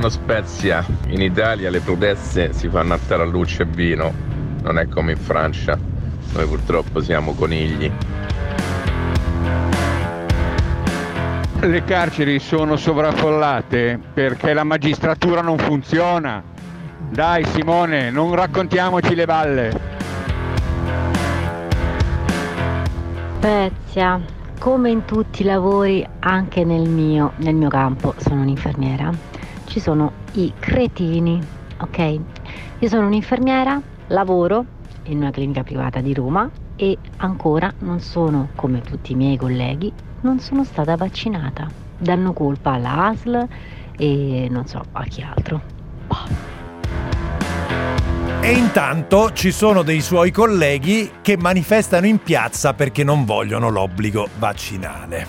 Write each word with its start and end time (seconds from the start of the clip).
Buongiorno 0.00 0.24
Spezia, 0.24 0.86
in 1.08 1.20
Italia 1.20 1.68
le 1.68 1.80
proteste 1.80 2.54
si 2.54 2.70
fanno 2.70 2.94
a 2.94 2.98
tarallucce 3.06 3.64
e 3.64 3.66
vino, 3.66 4.10
non 4.62 4.78
è 4.78 4.88
come 4.88 5.12
in 5.12 5.18
Francia, 5.18 5.78
noi 6.32 6.46
purtroppo 6.46 7.02
siamo 7.02 7.34
conigli. 7.34 7.92
Le 11.60 11.84
carceri 11.84 12.38
sono 12.38 12.76
sovraffollate 12.76 14.00
perché 14.14 14.54
la 14.54 14.64
magistratura 14.64 15.42
non 15.42 15.58
funziona. 15.58 16.42
Dai 17.10 17.44
Simone, 17.44 18.10
non 18.10 18.34
raccontiamoci 18.34 19.14
le 19.14 19.26
balle. 19.26 19.80
Spezia, 23.36 24.18
come 24.58 24.88
in 24.88 25.04
tutti 25.04 25.42
i 25.42 25.44
lavori, 25.44 26.08
anche 26.20 26.64
nel 26.64 26.88
mio, 26.88 27.32
nel 27.36 27.54
mio 27.54 27.68
campo, 27.68 28.14
sono 28.16 28.40
un'infermiera, 28.40 29.28
ci 29.70 29.78
sono 29.78 30.12
i 30.32 30.52
cretini, 30.58 31.40
ok? 31.78 32.18
Io 32.80 32.88
sono 32.88 33.06
un'infermiera, 33.06 33.80
lavoro 34.08 34.64
in 35.04 35.18
una 35.18 35.30
clinica 35.30 35.62
privata 35.62 36.00
di 36.00 36.12
Roma 36.12 36.50
e 36.74 36.98
ancora 37.18 37.72
non 37.78 38.00
sono, 38.00 38.48
come 38.56 38.80
tutti 38.80 39.12
i 39.12 39.14
miei 39.14 39.36
colleghi, 39.36 39.92
non 40.22 40.40
sono 40.40 40.64
stata 40.64 40.96
vaccinata. 40.96 41.70
Danno 41.96 42.32
colpa 42.32 42.72
alla 42.72 43.06
ASL 43.06 43.46
e 43.96 44.48
non 44.50 44.66
so 44.66 44.82
a 44.90 45.04
chi 45.04 45.22
altro. 45.22 45.62
Boh. 46.08 46.48
E 48.40 48.52
intanto 48.52 49.32
ci 49.32 49.52
sono 49.52 49.82
dei 49.82 50.00
suoi 50.00 50.32
colleghi 50.32 51.12
che 51.22 51.36
manifestano 51.36 52.06
in 52.06 52.18
piazza 52.18 52.74
perché 52.74 53.04
non 53.04 53.24
vogliono 53.24 53.68
l'obbligo 53.68 54.26
vaccinale. 54.38 55.26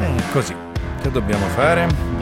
E 0.00 0.22
così, 0.32 0.54
che 1.00 1.10
dobbiamo 1.10 1.46
fare? 1.46 2.19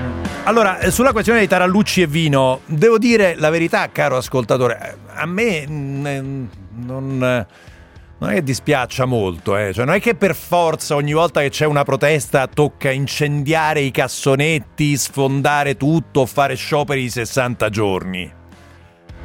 Allora, 0.49 0.79
eh, 0.79 0.91
sulla 0.91 1.13
questione 1.13 1.41
dei 1.41 1.49
tarallucci 1.49 2.01
e 2.01 2.07
vino, 2.07 2.63
devo 2.65 2.97
dire 2.97 3.35
la 3.37 3.51
verità, 3.51 3.91
caro 3.93 4.17
ascoltatore, 4.17 4.97
a 5.13 5.27
me 5.27 5.67
mm, 5.69 6.47
non, 6.87 7.19
non 7.19 8.31
è 8.31 8.33
che 8.33 8.43
dispiaccia 8.43 9.05
molto, 9.05 9.59
eh. 9.59 9.75
cioè, 9.75 9.85
non 9.85 9.95
è 9.95 10.01
che 10.01 10.15
per 10.15 10.35
forza 10.35 10.95
ogni 10.95 11.13
volta 11.13 11.43
che 11.43 11.51
c'è 11.51 11.67
una 11.67 11.85
protesta 11.85 12.47
tocca 12.47 12.91
incendiare 12.91 13.81
i 13.81 13.91
cassonetti, 13.91 14.97
sfondare 14.97 15.77
tutto, 15.77 16.25
fare 16.25 16.55
scioperi 16.55 17.03
di 17.03 17.11
60 17.11 17.69
giorni 17.69 18.33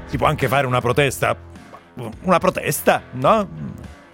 si 0.08 0.18
può 0.18 0.28
anche 0.28 0.50
fare 0.50 0.68
una 0.68 0.82
protesta, 0.82 1.36
una 2.24 2.38
protesta, 2.40 3.02
no? 3.14 3.48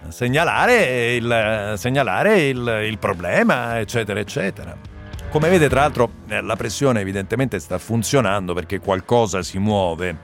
Segnalare 0.08 1.16
il, 1.16 1.74
segnalare 1.76 2.46
il, 2.46 2.84
il 2.86 2.98
problema, 2.98 3.80
eccetera, 3.80 4.20
eccetera. 4.20 4.89
Come 5.30 5.48
vede, 5.48 5.68
tra 5.68 5.82
l'altro, 5.82 6.10
eh, 6.28 6.40
la 6.40 6.56
pressione 6.56 7.00
evidentemente 7.00 7.60
sta 7.60 7.78
funzionando 7.78 8.52
perché 8.52 8.80
qualcosa 8.80 9.42
si 9.42 9.58
muove. 9.58 10.16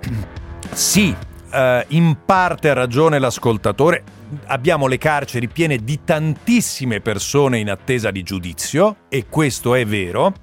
Sì, 0.70 1.14
eh, 1.50 1.84
in 1.88 2.18
parte 2.24 2.68
ha 2.68 2.72
ragione 2.72 3.18
l'ascoltatore. 3.18 4.04
Abbiamo 4.46 4.86
le 4.86 4.98
carceri 4.98 5.48
piene 5.48 5.78
di 5.78 6.00
tantissime 6.04 7.00
persone 7.00 7.58
in 7.58 7.70
attesa 7.70 8.10
di 8.10 8.22
giudizio, 8.22 8.96
e 9.08 9.26
questo 9.28 9.74
è 9.74 9.84
vero. 9.86 10.34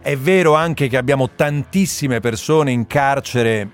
È 0.00 0.16
vero 0.16 0.54
anche 0.54 0.88
che 0.88 0.96
abbiamo 0.96 1.30
tantissime 1.30 2.20
persone 2.20 2.72
in 2.72 2.86
carcere 2.86 3.70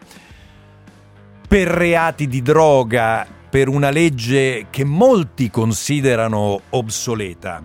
per 1.47 1.69
reati 1.69 2.29
di 2.29 2.41
droga, 2.41 3.27
per 3.49 3.69
una 3.69 3.91
legge 3.91 4.67
che 4.71 4.85
molti 4.85 5.51
considerano 5.51 6.61
obsoleta, 6.71 7.63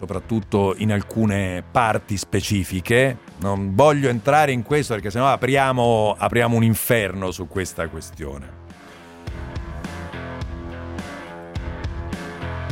soprattutto 0.00 0.72
in 0.78 0.92
alcune 0.92 1.62
parti 1.70 2.16
specifiche. 2.16 3.18
Non 3.40 3.74
voglio 3.74 4.08
entrare 4.08 4.50
in 4.50 4.62
questo 4.62 4.94
perché 4.94 5.10
sennò 5.10 5.28
apriamo, 5.28 6.16
apriamo 6.16 6.56
un 6.56 6.64
inferno 6.64 7.30
su 7.32 7.46
questa 7.46 7.86
questione. 7.88 8.58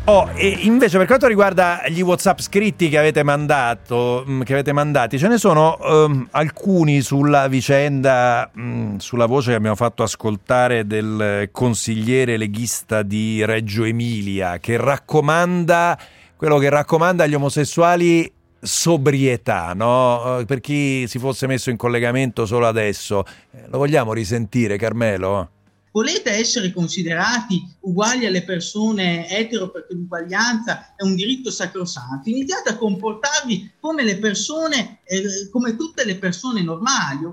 Oh, 0.05 0.31
e 0.37 0.49
invece 0.63 0.97
per 0.97 1.07
quanto 1.07 1.27
riguarda 1.27 1.83
gli 1.89 2.01
WhatsApp 2.01 2.39
scritti 2.39 2.89
che 2.89 2.97
avete 2.97 3.23
mandato, 3.23 4.25
mm, 4.27 4.41
che 4.41 4.55
avete 4.55 4.73
mandati, 4.73 5.19
ce 5.19 5.29
ne 5.29 5.37
sono 5.37 5.77
um, 5.83 6.27
alcuni 6.31 7.03
sulla 7.03 7.47
vicenda, 7.47 8.51
um, 8.55 8.97
sulla 8.97 9.27
voce 9.27 9.51
che 9.51 9.57
abbiamo 9.57 9.77
fatto 9.77 10.03
ascoltare 10.03 10.87
del 10.87 11.51
consigliere 11.53 12.39
leghista 12.39 13.03
di 13.03 13.45
Reggio 13.45 13.85
Emilia, 13.85 14.57
che 14.57 14.79
raccomanda 14.79 15.99
quello 16.39 16.59
che 16.59 16.71
raccomanda 16.71 17.25
agli 17.25 17.35
omosessuali 17.35 18.33
sobrietà, 18.61 19.73
no? 19.75 20.45
Per 20.47 20.61
chi 20.61 21.05
si 21.09 21.19
fosse 21.19 21.49
messo 21.49 21.69
in 21.69 21.77
collegamento 21.77 22.47
solo 22.47 22.69
adesso. 22.69 23.25
Eh, 23.51 23.65
lo 23.69 23.79
vogliamo 23.79 24.13
risentire, 24.13 24.79
Carmelo? 24.79 25.51
volete 25.91 26.31
essere 26.31 26.73
considerati 26.73 27.61
uguali 27.81 28.25
alle 28.25 28.45
persone 28.45 29.29
etero 29.29 29.71
perché 29.71 29.95
l'uguaglianza 29.95 30.95
è 30.95 31.03
un 31.03 31.17
diritto 31.17 31.51
sacrosanto, 31.51 32.29
iniziate 32.29 32.69
a 32.69 32.77
comportarvi 32.77 33.73
come 33.81 34.05
le 34.05 34.19
persone, 34.19 35.01
eh, 35.03 35.49
come 35.51 35.75
tutte 35.75 36.05
le 36.05 36.17
persone 36.17 36.63
normali, 36.63 37.25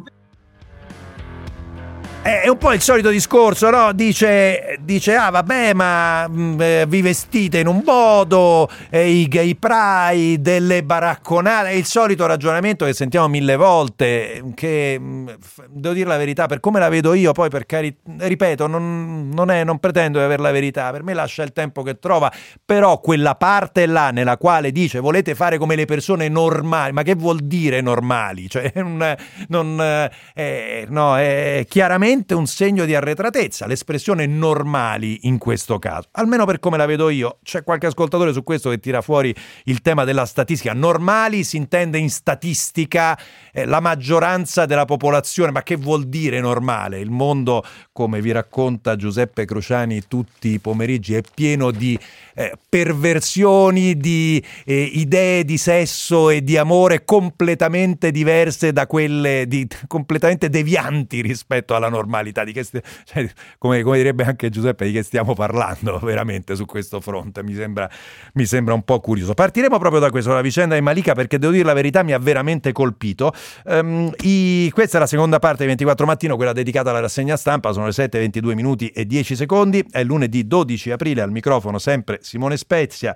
è 2.25 2.47
un 2.47 2.57
po' 2.57 2.73
il 2.73 2.81
solito 2.81 3.11
discorso, 3.11 3.69
no? 3.69 3.93
Dice, 3.93 4.79
dice 4.81 5.13
ah 5.13 5.29
vabbè, 5.29 5.75
ma 5.75 6.27
mh, 6.27 6.41
mm, 6.41 6.61
eh, 6.61 6.85
vi 6.87 7.03
vestite 7.03 7.59
in 7.59 7.67
un 7.67 7.83
modo, 7.85 8.67
eh, 8.89 9.07
i 9.07 9.27
gay 9.27 9.53
pride, 9.53 10.41
delle 10.41 10.83
baracconate, 10.83 11.69
è 11.69 11.73
il 11.73 11.85
solito 11.85 12.25
ragionamento 12.25 12.83
che 12.85 12.93
sentiamo 12.93 13.27
mille 13.27 13.55
volte, 13.55 14.43
che 14.55 14.97
mh, 14.99 15.03
mm, 15.05 15.27
devo 15.69 15.93
dire 15.93 16.07
la 16.07 16.17
verità, 16.17 16.47
per 16.47 16.59
come 16.59 16.79
la 16.79 16.89
vedo 16.89 17.13
io, 17.13 17.31
poi 17.31 17.49
per 17.49 17.67
carità, 17.67 17.99
ripeto, 18.17 18.65
non, 18.65 19.29
non, 19.31 19.51
è, 19.51 19.63
non 19.63 19.77
pretendo 19.77 20.17
di 20.17 20.23
avere 20.23 20.41
la 20.41 20.51
verità, 20.51 20.89
per 20.89 21.03
me 21.03 21.13
lascia 21.13 21.43
il 21.43 21.53
tempo 21.53 21.83
che 21.83 21.99
trova, 21.99 22.31
però 22.65 23.01
quella 23.01 23.35
parte 23.35 23.85
là 23.85 24.09
nella 24.09 24.37
quale 24.37 24.71
dice 24.71 24.99
volete 24.99 25.35
fare 25.35 25.59
come 25.59 25.75
le 25.75 25.85
persone 25.85 26.27
normali, 26.27 26.91
ma 26.91 27.03
che 27.03 27.13
vuol 27.13 27.41
dire 27.41 27.81
normali? 27.81 28.49
Cioè, 28.49 28.71
un, 28.81 29.15
non, 29.49 30.09
eh, 30.33 30.87
no, 30.89 31.17
è 31.17 31.63
chiaramente 31.69 32.13
chiaramente 32.15 32.33
un 32.33 32.47
segno 32.47 32.85
di 32.85 32.95
arretratezza, 32.95 33.67
l'espressione 33.67 34.25
normali 34.25 35.19
in 35.23 35.37
questo 35.37 35.79
caso. 35.79 36.07
Almeno 36.11 36.45
per 36.45 36.59
come 36.59 36.77
la 36.77 36.85
vedo 36.85 37.09
io, 37.09 37.39
c'è 37.43 37.63
qualche 37.63 37.87
ascoltatore 37.87 38.31
su 38.31 38.41
questo 38.43 38.69
che 38.69 38.79
tira 38.79 39.01
fuori 39.01 39.35
il 39.65 39.81
tema 39.81 40.05
della 40.05 40.25
statistica. 40.25 40.73
Normali 40.73 41.43
si 41.43 41.57
intende 41.57 41.97
in 41.97 42.09
statistica 42.09 43.19
eh, 43.51 43.65
la 43.65 43.81
maggioranza 43.81 44.65
della 44.65 44.85
popolazione, 44.85 45.51
ma 45.51 45.63
che 45.63 45.75
vuol 45.75 46.05
dire 46.05 46.39
normale? 46.39 46.99
Il 46.99 47.11
mondo, 47.11 47.63
come 47.91 48.21
vi 48.21 48.31
racconta 48.31 48.95
Giuseppe 48.95 49.45
Crociani 49.45 50.07
tutti 50.07 50.49
i 50.49 50.59
pomeriggi, 50.59 51.15
è 51.15 51.21
pieno 51.33 51.71
di 51.71 51.99
eh, 52.35 52.53
perversioni, 52.69 53.97
di 53.97 54.43
eh, 54.65 54.81
idee 54.81 55.43
di 55.45 55.57
sesso 55.57 56.29
e 56.29 56.43
di 56.43 56.57
amore 56.57 57.05
completamente 57.05 58.11
diverse 58.11 58.73
da 58.73 58.85
quelle 58.87 59.45
di, 59.47 59.67
completamente 59.87 60.49
devianti 60.49 61.21
rispetto 61.21 61.75
alla 61.75 61.89
normalità 61.89 62.43
di 62.43 62.51
che 62.51 62.63
st- 62.63 62.81
cioè, 63.05 63.27
come, 63.57 63.81
come, 63.81 63.97
direbbe 63.97 64.23
anche 64.23 64.49
Giuseppe, 64.49 64.85
di 64.85 64.91
che 64.91 65.03
stiamo 65.03 65.33
parlando 65.33 65.97
veramente 66.03 66.55
su 66.55 66.65
questo 66.65 66.99
fronte, 66.99 67.41
mi 67.43 67.53
sembra, 67.53 67.89
mi 68.33 68.45
sembra 68.45 68.73
un 68.73 68.83
po' 68.83 68.99
curioso. 68.99 69.33
Partiremo 69.33 69.79
proprio 69.79 70.01
da 70.01 70.09
questo, 70.09 70.33
la 70.33 70.41
vicenda 70.41 70.75
di 70.75 70.81
Malika, 70.81 71.13
perché 71.13 71.39
devo 71.39 71.53
dire 71.53 71.63
la 71.63 71.73
verità 71.73 72.03
mi 72.03 72.11
ha 72.11 72.19
veramente 72.19 72.71
colpito. 72.71 73.33
Um, 73.65 74.11
i, 74.21 74.69
questa 74.73 74.97
è 74.97 74.99
la 74.99 75.07
seconda 75.07 75.39
parte 75.39 75.61
di 75.61 75.67
24 75.67 76.05
mattino, 76.05 76.35
quella 76.35 76.53
dedicata 76.53 76.89
alla 76.89 76.99
rassegna 76.99 77.37
stampa, 77.37 77.71
sono 77.71 77.85
le 77.85 77.93
7, 77.93 78.19
22 78.19 78.55
minuti 78.55 78.87
e 78.89 79.05
10 79.05 79.35
secondi, 79.35 79.85
è 79.89 80.03
lunedì 80.03 80.45
12 80.45 80.91
aprile, 80.91 81.21
al 81.21 81.31
microfono 81.31 81.79
sempre 81.79 82.19
Simone 82.25 82.57
Spezia. 82.57 83.15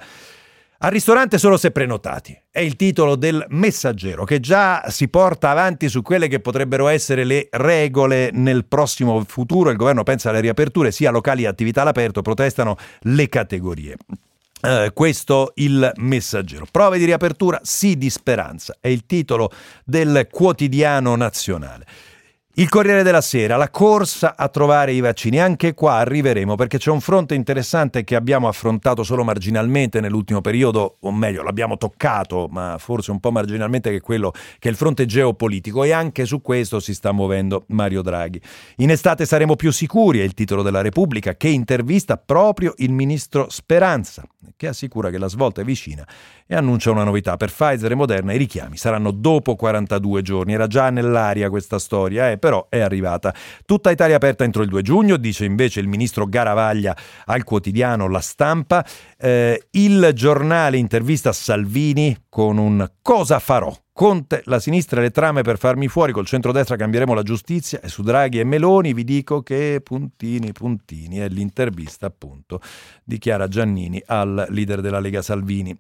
Al 0.82 0.92
ristorante 0.92 1.38
solo 1.38 1.58
se 1.58 1.72
prenotati. 1.72 2.40
È 2.50 2.60
il 2.60 2.78
titolo 2.78 3.18
del 3.18 3.46
messaggero 3.50 4.24
che 4.24 4.40
già 4.40 4.86
si 4.88 5.10
porta 5.10 5.50
avanti 5.50 5.90
su 5.90 6.02
quelle 6.02 6.30
che 6.30 6.40
potrebbero 6.40 6.88
essere 6.88 7.26
le 7.26 7.50
regole 7.52 8.30
nel 8.32 8.66
prossimo 8.66 9.22
futuro. 9.28 9.72
Il 9.72 9.76
governo 9.76 10.04
pensa 10.04 10.30
alle 10.30 10.40
riaperture, 10.40 10.92
sia 10.92 11.12
locali 11.12 11.42
che 11.42 11.48
attività 11.48 11.82
all'aperto, 11.82 12.22
protestano 12.22 12.78
le 13.02 13.28
categorie. 13.28 13.98
Uh, 14.62 14.94
questo 14.94 15.52
il 15.56 15.92
messaggero. 15.98 16.66
Prove 16.70 16.98
di 16.98 17.06
riapertura, 17.06 17.60
sì 17.64 17.98
di 17.98 18.10
speranza, 18.10 18.78
è 18.80 18.88
il 18.90 19.06
titolo 19.06 19.52
del 19.84 20.28
quotidiano 20.32 21.16
nazionale. 21.16 21.86
Il 22.60 22.68
Corriere 22.68 23.04
della 23.04 23.22
Sera, 23.22 23.56
la 23.56 23.70
corsa 23.70 24.36
a 24.36 24.50
trovare 24.50 24.92
i 24.92 25.00
vaccini. 25.00 25.40
Anche 25.40 25.74
qua 25.74 25.94
arriveremo 25.94 26.56
perché 26.56 26.78
c'è 26.78 26.92
un 26.92 27.00
fronte 27.00 27.34
interessante 27.34 28.04
che 28.04 28.18
abbiamo 28.18 28.50
affrontato 28.50 29.02
solo 29.04 29.24
marginalmente 29.24 30.02
nell'ultimo 30.02 30.42
periodo, 30.42 30.98
o 31.00 31.10
meglio, 31.10 31.42
l'abbiamo 31.42 31.78
toccato, 31.78 32.50
ma 32.52 32.76
forse 32.78 33.12
un 33.12 33.22
po' 33.22 33.32
marginalmente, 33.32 33.92
che 33.92 33.96
è 33.96 34.02
quello 34.02 34.32
che 34.32 34.68
è 34.68 34.72
il 34.72 34.76
fronte 34.76 35.06
geopolitico 35.06 35.86
e 35.86 35.94
anche 35.94 36.26
su 36.26 36.42
questo 36.42 36.82
si 36.82 36.94
sta 36.94 37.14
muovendo 37.14 37.64
Mario 37.68 38.02
Draghi. 38.02 38.42
In 38.80 38.92
estate 38.92 39.26
saremo 39.26 39.56
più 39.56 39.72
sicuri, 39.72 40.20
è 40.20 40.24
il 40.24 40.34
titolo 40.34 40.62
della 40.62 40.82
Repubblica, 40.82 41.36
che 41.36 41.48
intervista 41.48 42.18
proprio 42.18 42.74
il 42.80 42.92
ministro 42.92 43.48
Speranza, 43.50 44.28
che 44.58 44.68
assicura 44.68 45.10
che 45.10 45.18
la 45.18 45.30
svolta 45.30 45.62
è 45.62 45.64
vicina 45.64 46.06
e 46.52 46.56
annuncia 46.56 46.90
una 46.90 47.04
novità. 47.04 47.38
Per 47.38 47.52
Pfizer 47.52 47.92
e 47.92 47.96
Moderna 47.96 48.34
i 48.34 48.38
richiami 48.38 48.76
saranno 48.76 49.12
dopo 49.12 49.56
42 49.56 50.24
giorni. 50.24 50.54
Era 50.54 50.66
già 50.66 50.90
nell'aria 50.90 51.48
questa 51.48 51.78
storia, 51.78 52.32
eh, 52.32 52.40
però 52.40 52.49
è 52.70 52.80
arrivata. 52.80 53.34
Tutta 53.66 53.92
Italia 53.92 54.16
aperta 54.16 54.44
entro 54.44 54.64
il 54.64 54.70
2 54.70 54.82
giugno, 54.82 55.18
dice 55.18 55.46
invece 55.46 55.80
il 55.80 55.88
ministro 55.88 56.26
Garavaglia 56.26 56.96
al 57.26 57.44
quotidiano 57.44 58.08
La 58.08 58.22
Stampa. 58.22 58.86
Eh, 59.18 59.68
il 59.72 60.12
giornale 60.14 60.78
intervista 60.78 61.32
Salvini 61.32 62.26
con 62.28 62.58
un 62.58 62.90
cosa 63.02 63.40
farò. 63.40 63.76
Conte, 64.00 64.44
la 64.46 64.62
sinistra 64.62 65.02
le 65.02 65.12
trame 65.12 65.42
per 65.42 65.58
farmi 65.58 65.90
fuori, 65.90 66.14
col 66.14 66.26
centrodestra 66.26 66.78
cambieremo 66.78 67.14
la 67.14 67.22
giustizia 67.22 67.82
e 67.82 67.90
su 67.90 68.02
Draghi 68.02 68.40
e 68.40 68.46
Meloni 68.46 68.94
vi 68.94 69.04
dico 69.04 69.42
che 69.42 69.82
puntini, 69.84 70.54
puntini, 70.54 71.18
è 71.18 71.28
l'intervista 71.28 72.06
appunto, 72.06 72.62
dichiara 73.04 73.50
Giannini 73.50 74.02
al 74.06 74.48
leader 74.52 74.80
della 74.80 75.02
Lega 75.02 75.22
Salvini. 75.22 75.78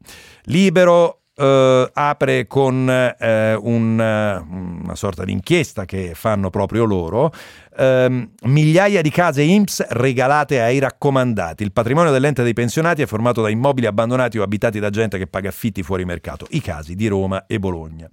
Libero 0.48 1.19
eh, 1.40 1.90
apre 1.94 2.48
con 2.48 2.90
eh, 2.90 3.54
un, 3.56 3.94
una 3.94 4.96
sorta 4.96 5.24
di 5.24 5.32
inchiesta 5.32 5.86
che 5.86 6.12
fanno 6.14 6.50
proprio 6.50 6.84
loro. 6.84 7.32
Eh, 7.78 8.30
migliaia 8.44 9.02
di 9.02 9.10
case 9.10 9.44
IMSS 9.44 9.88
regalate 9.92 10.62
ai 10.62 10.80
raccomandati. 10.80 11.64
Il 11.64 11.72
patrimonio 11.72 12.12
dell'ente 12.12 12.44
dei 12.44 12.54
pensionati 12.54 13.02
è 13.02 13.06
formato 13.06 13.42
da 13.42 13.50
immobili 13.50 13.88
abbandonati 13.88 14.38
o 14.38 14.44
abitati 14.44 14.80
da 14.80 14.90
gente 14.90 15.18
che 15.18 15.28
paga 15.28 15.48
affitti 15.48 15.82
fuori 15.82 16.04
mercato. 16.04 16.46
I 16.50 16.62
casi 16.62 16.96
di 16.96 17.08
Roma 17.08 17.46
e 17.48 17.58
Bologna. 17.60 18.10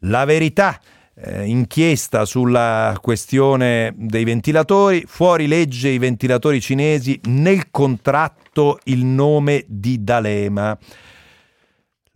La 0.00 0.24
verità. 0.24 0.80
Eh, 1.16 1.44
inchiesta 1.46 2.24
sulla 2.24 2.98
questione 3.00 3.94
dei 3.96 4.24
ventilatori, 4.24 5.04
fuori 5.06 5.46
legge 5.46 5.88
i 5.90 5.98
ventilatori 5.98 6.60
cinesi, 6.60 7.20
nel 7.26 7.70
contratto 7.70 8.80
il 8.86 9.04
nome 9.04 9.64
di 9.68 10.02
D'Alema. 10.02 10.76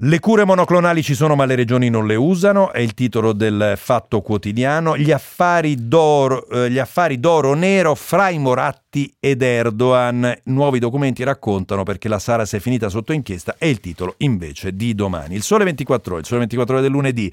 Le 0.00 0.20
cure 0.20 0.44
monoclonali 0.44 1.02
ci 1.02 1.16
sono 1.16 1.34
ma 1.34 1.44
le 1.44 1.56
regioni 1.56 1.90
non 1.90 2.06
le 2.06 2.14
usano, 2.14 2.70
è 2.70 2.78
il 2.78 2.94
titolo 2.94 3.32
del 3.32 3.72
Fatto 3.76 4.20
Quotidiano. 4.20 4.96
Gli 4.96 5.10
affari 5.10 5.88
d'oro, 5.88 6.48
eh, 6.50 6.70
gli 6.70 6.78
affari 6.78 7.18
d'oro 7.18 7.54
nero 7.54 7.96
fra 7.96 8.28
i 8.28 8.38
Moratti 8.38 9.12
ed 9.18 9.42
Erdogan. 9.42 10.38
Nuovi 10.44 10.78
documenti 10.78 11.24
raccontano 11.24 11.82
perché 11.82 12.06
la 12.06 12.20
Sara 12.20 12.44
si 12.44 12.54
è 12.54 12.60
finita 12.60 12.88
sotto 12.88 13.12
inchiesta, 13.12 13.56
è 13.58 13.64
il 13.66 13.80
titolo 13.80 14.14
invece 14.18 14.76
di 14.76 14.94
domani. 14.94 15.34
Il 15.34 15.42
Sole 15.42 15.64
24 15.64 16.12
ore, 16.12 16.20
il 16.20 16.26
Sole 16.28 16.38
24 16.42 16.74
ore 16.74 16.82
del 16.82 16.92
lunedì 16.92 17.32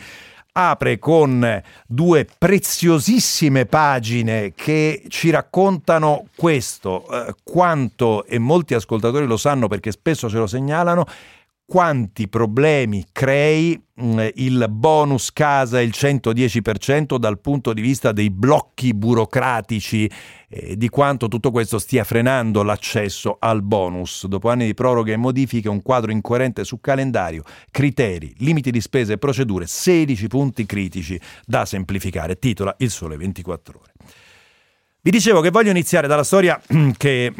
apre 0.57 0.97
con 0.97 1.61
due 1.85 2.27
preziosissime 2.35 3.67
pagine 3.67 4.53
che 4.55 5.03
ci 5.09 5.29
raccontano 5.29 6.29
questo, 6.35 7.05
eh, 7.11 7.35
quanto, 7.43 8.25
e 8.25 8.39
molti 8.39 8.73
ascoltatori 8.73 9.27
lo 9.27 9.37
sanno 9.37 9.67
perché 9.67 9.91
spesso 9.91 10.29
ce 10.29 10.37
lo 10.37 10.47
segnalano, 10.47 11.05
quanti 11.65 12.27
problemi 12.27 13.05
crei 13.11 13.79
mm, 14.01 14.19
il 14.35 14.67
bonus 14.69 15.33
casa 15.33 15.81
il 15.81 15.91
110% 15.93 17.17
dal 17.17 17.39
punto 17.39 17.73
di 17.73 17.81
vista 17.81 18.11
dei 18.11 18.29
blocchi 18.29 18.93
burocratici 18.93 20.09
e 20.47 20.77
di 20.77 20.89
quanto 20.89 21.27
tutto 21.27 21.49
questo 21.49 21.79
stia 21.79 22.03
frenando 22.03 22.61
l'accesso 22.61 23.37
al 23.39 23.63
bonus. 23.63 24.27
Dopo 24.27 24.49
anni 24.49 24.65
di 24.65 24.73
proroghe 24.73 25.13
e 25.13 25.17
modifiche, 25.17 25.67
un 25.67 25.81
quadro 25.81 26.11
incoerente 26.11 26.63
su 26.63 26.79
calendario, 26.79 27.43
criteri, 27.71 28.33
limiti 28.37 28.69
di 28.69 28.79
spese 28.79 29.13
e 29.13 29.17
procedure, 29.17 29.65
16 29.65 30.27
punti 30.27 30.65
critici 30.65 31.19
da 31.45 31.65
semplificare. 31.65 32.37
Titola 32.37 32.75
Il 32.77 32.91
Sole 32.91 33.17
24 33.17 33.79
ore. 33.79 33.93
Vi 35.01 35.11
dicevo 35.11 35.41
che 35.41 35.51
voglio 35.51 35.69
iniziare 35.71 36.07
dalla 36.07 36.23
storia 36.23 36.59
che 36.97 37.33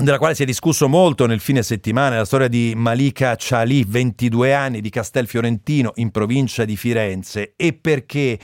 della 0.00 0.18
quale 0.18 0.36
si 0.36 0.44
è 0.44 0.46
discusso 0.46 0.86
molto 0.86 1.26
nel 1.26 1.40
fine 1.40 1.60
settimana, 1.64 2.18
la 2.18 2.24
storia 2.24 2.46
di 2.46 2.72
Malika 2.76 3.34
Ciali, 3.34 3.84
22 3.84 4.54
anni, 4.54 4.80
di 4.80 4.90
Castelfiorentino, 4.90 5.90
in 5.96 6.12
provincia 6.12 6.64
di 6.64 6.76
Firenze. 6.76 7.54
E 7.56 7.72
perché 7.72 8.38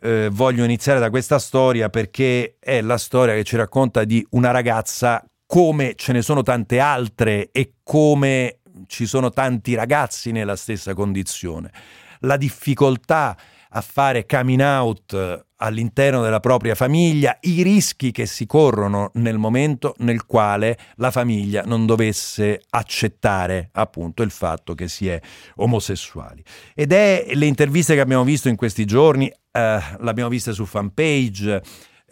eh, 0.00 0.28
voglio 0.30 0.62
iniziare 0.62 1.00
da 1.00 1.10
questa 1.10 1.40
storia? 1.40 1.88
Perché 1.88 2.56
è 2.60 2.80
la 2.82 2.98
storia 2.98 3.34
che 3.34 3.42
ci 3.42 3.56
racconta 3.56 4.04
di 4.04 4.24
una 4.30 4.52
ragazza 4.52 5.24
come 5.44 5.94
ce 5.96 6.12
ne 6.12 6.22
sono 6.22 6.42
tante 6.42 6.78
altre 6.78 7.50
e 7.50 7.72
come 7.82 8.58
ci 8.86 9.04
sono 9.04 9.30
tanti 9.30 9.74
ragazzi 9.74 10.30
nella 10.30 10.54
stessa 10.54 10.94
condizione. 10.94 11.72
La 12.20 12.36
difficoltà 12.36 13.36
a 13.72 13.80
fare 13.80 14.26
coming 14.26 14.60
out 14.60 15.12
eh, 15.12 15.44
all'interno 15.56 16.22
della 16.22 16.40
propria 16.40 16.74
famiglia, 16.74 17.36
i 17.42 17.62
rischi 17.62 18.10
che 18.10 18.26
si 18.26 18.46
corrono 18.46 19.10
nel 19.14 19.38
momento 19.38 19.94
nel 19.98 20.26
quale 20.26 20.76
la 20.96 21.10
famiglia 21.10 21.62
non 21.64 21.86
dovesse 21.86 22.62
accettare 22.70 23.68
appunto 23.72 24.22
il 24.22 24.30
fatto 24.30 24.74
che 24.74 24.88
si 24.88 25.08
è 25.08 25.20
omosessuali. 25.56 26.42
Ed 26.74 26.92
è 26.92 27.26
le 27.32 27.46
interviste 27.46 27.94
che 27.94 28.00
abbiamo 28.00 28.24
visto 28.24 28.48
in 28.48 28.56
questi 28.56 28.84
giorni, 28.84 29.28
eh, 29.28 29.80
l'abbiamo 29.98 30.28
vista 30.28 30.52
su 30.52 30.64
fanpage, 30.64 31.62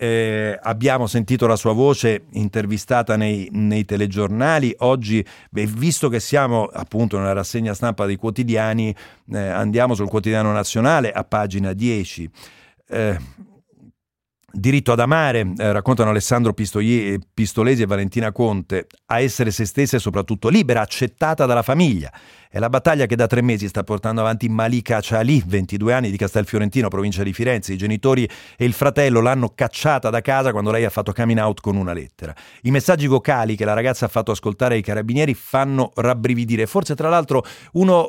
eh, 0.03 0.59
abbiamo 0.63 1.07
sentito 1.07 1.47
la 1.47 1.57
sua 1.57 1.75
voce 1.75 2.23
intervistata 2.33 3.17
nei, 3.17 3.51
nei 3.53 3.85
telegiornali. 3.85 4.75
Oggi, 4.79 5.23
beh, 5.51 5.67
visto 5.67 6.09
che 6.09 6.21
siamo 6.21 6.65
appunto 6.65 7.19
nella 7.19 7.35
rassegna 7.35 7.75
stampa 7.75 8.07
dei 8.07 8.17
quotidiani, 8.17 8.97
eh, 9.31 9.39
andiamo 9.39 9.95
sul 9.95 10.09
quotidiano 10.09 10.53
nazionale 10.53 11.13
a 11.13 11.23
pagina 11.23 11.75
10. 11.75 12.31
Eh, 12.89 13.19
Diritto 14.53 14.91
ad 14.91 14.99
amare, 14.99 15.53
eh, 15.57 15.71
raccontano 15.71 16.11
Alessandro 16.11 16.53
Pistolesi 16.53 17.83
e 17.83 17.87
Valentina 17.87 18.33
Conte, 18.33 18.89
a 19.07 19.21
essere 19.21 19.53
se 19.53 19.65
stessa 19.65 19.97
e 19.97 20.01
soprattutto 20.01 20.49
libera, 20.49 20.81
accettata 20.81 21.47
dalla 21.47 21.63
famiglia. 21.63 22.13
È 22.53 22.59
la 22.59 22.69
battaglia 22.69 23.07
che 23.07 23.15
da 23.15 23.29
tre 23.29 23.43
mesi 23.43 23.69
sta 23.69 23.85
portando 23.85 24.23
avanti 24.23 24.49
Malika 24.49 25.01
Ciali, 25.01 25.41
22 25.47 25.93
anni 25.93 26.11
di 26.11 26.17
Castelfiorentino, 26.17 26.89
provincia 26.89 27.23
di 27.23 27.33
Firenze. 27.33 27.75
I 27.75 27.77
genitori 27.77 28.29
e 28.57 28.65
il 28.65 28.73
fratello 28.73 29.21
l'hanno 29.21 29.53
cacciata 29.55 30.11
da 30.11 30.21
casa 30.21 30.51
quando 30.51 30.73
lei 30.73 30.85
ha 30.85 30.91
fatto 30.91 31.13
coming 31.13 31.39
out 31.39 31.61
con 31.61 31.77
una 31.77 31.93
lettera. 31.93 32.35
I 32.63 32.73
messaggi 32.73 33.07
vocali 33.07 33.55
che 33.55 33.65
la 33.65 33.73
ragazza 33.73 34.07
ha 34.07 34.09
fatto 34.09 34.33
ascoltare 34.33 34.75
ai 34.75 34.83
carabinieri 34.83 35.33
fanno 35.33 35.93
rabbrividire. 35.95 36.67
Forse, 36.67 36.97
tra 36.97 37.09
l'altro, 37.09 37.45
uno 37.75 38.09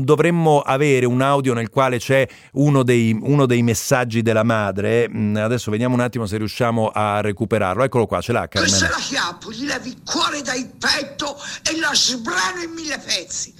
dovremmo 0.00 0.60
avere 0.60 1.04
un 1.04 1.20
audio 1.20 1.52
nel 1.52 1.68
quale 1.68 1.98
c'è 1.98 2.26
uno 2.52 2.84
dei, 2.84 3.14
uno 3.20 3.44
dei 3.44 3.62
messaggi 3.62 4.22
della 4.22 4.44
madre. 4.44 5.10
Mm, 5.10 5.36
adesso 5.36 5.70
vediamo 5.70 5.92
un 5.92 6.00
attimo 6.00 6.24
se 6.24 6.38
riusciamo 6.38 6.88
a 6.88 7.20
recuperarlo. 7.20 7.84
Eccolo 7.84 8.06
qua, 8.06 8.22
ce 8.22 8.32
l'ha 8.32 8.48
Carmela. 8.48 8.72
Che 8.72 8.78
se 8.78 8.88
la 8.88 8.96
chiappo, 8.96 9.52
gli 9.52 9.66
levi 9.66 9.90
il 9.90 10.00
cuore 10.02 10.40
dal 10.40 10.70
petto 10.78 11.36
e 11.70 11.78
la 11.78 11.90
sbrano 11.92 12.62
in 12.62 12.70
mille 12.70 12.98
pezzi 12.98 13.52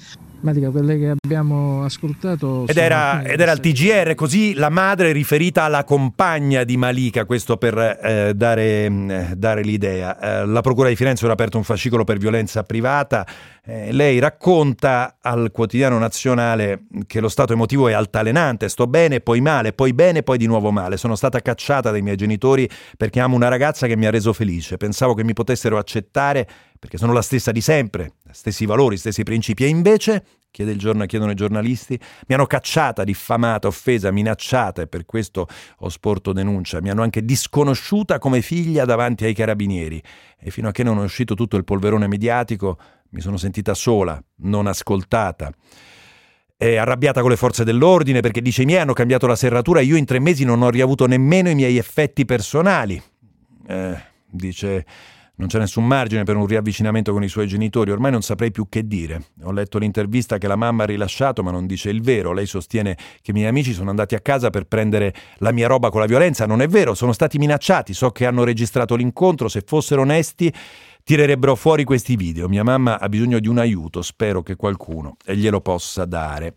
pratica 0.45 0.69
quelle 0.69 0.99
che 0.99 1.15
abbiamo 1.25 1.85
ascoltato. 1.85 2.67
Ed 2.67 2.77
era, 2.77 3.23
ed 3.23 3.41
era, 3.41 3.53
il 3.53 3.61
TGR, 3.61 4.15
così 4.15 4.53
la 4.53 4.69
madre 4.69 5.11
riferita 5.11 5.63
alla 5.63 5.85
compagna 5.85 6.65
di 6.65 6.77
Malika, 6.77 7.25
questo 7.25 7.57
per 7.57 7.79
eh, 7.79 8.33
dare, 8.35 8.91
mm, 8.91 9.33
dare, 9.33 9.63
l'idea. 9.63 10.43
Eh, 10.43 10.47
la 10.47 10.61
Procura 10.61 10.91
di 10.91 10.97
Firenze 10.97 11.27
ha 11.27 11.31
aperto 11.31 11.57
un 11.57 11.65
fascicolo 11.65 12.05
per 12.05 12.19
violenza 12.19 12.63
privata. 12.63 13.27
Eh, 13.65 13.91
lei 13.93 14.19
racconta 14.19 15.17
al 15.23 15.51
quotidiano 15.51 15.99
nazionale 15.99 16.85
che 17.07 17.21
lo 17.21 17.31
stato 17.31 17.55
emotivo 17.55 17.89
è 17.89 17.95
altalenante, 17.95 18.69
sto 18.69 18.87
bene, 18.87 19.21
poi 19.21 19.41
male, 19.41 19.73
poi 19.73 19.95
bene, 19.95 20.23
poi 20.23 20.37
di 20.37 20.47
nuovo 20.47 20.71
male. 20.71 20.99
Sono 20.99 21.17
stata 21.17 21.41
cacciata 21.41 21.91
dai 21.91 22.03
miei 22.03 22.17
genitori 22.17 22.69
perché 22.99 23.21
amo 23.21 23.35
una 23.35 23.49
ragazza 23.49 23.87
che 23.87 23.97
mi 23.97 24.05
ha 24.05 24.11
reso 24.11 24.35
felice. 24.35 24.77
Pensavo 24.77 25.15
che 25.15 25.25
mi 25.25 25.33
potessero 25.33 25.79
accettare 25.79 26.47
perché 26.79 26.99
sono 26.99 27.15
la 27.15 27.23
stessa 27.23 27.51
di 27.51 27.63
sempre, 27.63 28.13
stessi 28.35 28.67
valori, 28.67 28.97
stessi 28.99 29.23
principi, 29.23 29.65
e 29.65 29.69
invece, 29.69 30.25
chiedono 30.51 31.31
i 31.31 31.35
giornalisti, 31.35 31.99
mi 32.27 32.35
hanno 32.35 32.47
cacciata, 32.47 33.05
diffamata, 33.05 33.69
offesa, 33.69 34.11
minacciata 34.11 34.83
e 34.83 34.87
per 34.87 35.07
questo 35.07 35.49
ho 35.79 35.89
sporto 35.89 36.33
denuncia, 36.33 36.81
mi 36.81 36.91
hanno 36.91 37.03
anche 37.03 37.25
disconosciuta 37.25 38.19
come 38.19 38.43
figlia 38.43 38.85
davanti 38.85 39.25
ai 39.25 39.35
carabinieri 39.35 40.03
e 40.39 40.51
fino 40.51 40.69
a 40.69 40.73
che 40.73 40.83
non 40.83 40.99
è 40.99 41.03
uscito 41.03 41.35
tutto 41.35 41.57
il 41.57 41.65
polverone 41.65 42.07
mediatico 42.07 42.79
mi 43.15 43.21
sono 43.21 43.37
sentita 43.37 43.75
sola, 43.75 44.21
non 44.39 44.67
ascoltata. 44.67 45.53
È 46.57 46.77
arrabbiata 46.77 47.21
con 47.21 47.31
le 47.31 47.37
forze 47.37 47.65
dell'ordine 47.65 48.21
perché 48.21 48.43
dice 48.43 48.63
i 48.63 48.65
miei 48.65 48.81
hanno 48.81 48.93
cambiato 48.93 49.27
la 49.27 49.37
serratura 49.37 49.81
e 49.81 49.85
io 49.85 49.97
in 49.97 50.05
tre 50.05 50.19
mesi 50.19 50.45
non 50.45 50.63
ho 50.63 50.71
riavuto 50.71 51.07
nemmeno 51.07 51.49
i 51.49 51.55
miei 51.55 51.79
effetti 51.79 52.25
personali. 52.25 53.01
Eh, 53.67 53.97
dice 54.29 54.85
Non 55.37 55.49
c'è 55.49 55.59
nessun 55.59 55.85
margine 55.85 56.23
per 56.23 56.37
un 56.37 56.47
riavvicinamento 56.47 57.13
con 57.13 57.25
i 57.25 57.29
suoi 57.29 57.49
genitori, 57.49 57.91
ormai 57.91 58.13
non 58.13 58.23
saprei 58.23 58.53
più 58.53 58.69
che 58.69 58.87
dire. 58.87 59.31
Ho 59.43 59.51
letto 59.51 59.79
l'intervista 59.79 60.39
che 60.39 60.47
la 60.47 60.55
mamma 60.55 60.85
ha 60.85 60.87
rilasciato, 60.87 61.43
ma 61.43 61.51
non 61.51 61.67
dice 61.67 61.91
il 61.91 62.03
vero. 62.03 62.33
Lei 62.33 62.47
sostiene 62.47 62.97
che 63.21 63.33
i 63.33 63.35
miei 63.35 63.49
amici 63.49 63.73
sono 63.73 63.91
andati 63.91 64.15
a 64.15 64.21
casa 64.21 64.51
per 64.51 64.67
prendere 64.67 65.13
la 65.39 65.51
mia 65.51 65.67
roba 65.67 65.91
con 65.91 65.99
la 65.99 66.07
violenza. 66.07 66.47
Non 66.47 66.63
è 66.63 66.69
vero, 66.69 66.95
sono 66.95 67.13
stati 67.13 67.39
minacciati. 67.39 67.93
So 67.95 68.11
che 68.11 68.27
hanno 68.27 68.45
registrato 68.45 68.95
l'incontro. 68.95 69.49
Se 69.49 69.65
fossero 69.67 70.03
onesti, 70.03 70.53
tirerebbero 71.03 71.57
fuori 71.57 71.83
questi 71.83 72.15
video. 72.15 72.49
Mia 72.49 72.63
mamma 72.63 73.01
ha 73.01 73.09
bisogno 73.09 73.41
di 73.41 73.49
un 73.49 73.59
aiuto, 73.59 74.03
spero 74.03 74.41
che 74.41 74.55
qualcuno 74.55 75.17
glielo 75.27 75.61
possa 75.61 76.05
dare. 76.05 76.55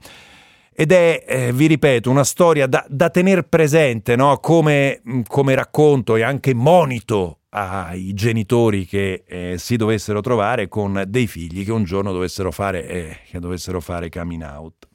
Ed 0.71 0.91
è, 0.91 1.23
eh, 1.27 1.51
vi 1.51 1.65
ripeto, 1.65 2.11
una 2.11 2.23
storia 2.23 2.67
da, 2.67 2.85
da 2.87 3.09
tenere 3.09 3.41
presente 3.41 4.15
no? 4.15 4.37
come, 4.37 5.01
come 5.27 5.55
racconto 5.55 6.15
e 6.15 6.21
anche 6.21 6.53
monito 6.53 7.39
ai 7.57 8.13
genitori 8.13 8.85
che 8.85 9.23
eh, 9.27 9.55
si 9.57 9.75
dovessero 9.77 10.21
trovare 10.21 10.67
con 10.67 11.03
dei 11.07 11.27
figli 11.27 11.65
che 11.65 11.71
un 11.71 11.83
giorno 11.83 12.11
dovessero 12.11 12.51
fare, 12.51 12.87
eh, 12.87 13.17
che 13.29 13.39
dovessero 13.39 13.79
fare 13.79 14.09
coming 14.09 14.43
out. 14.43 14.87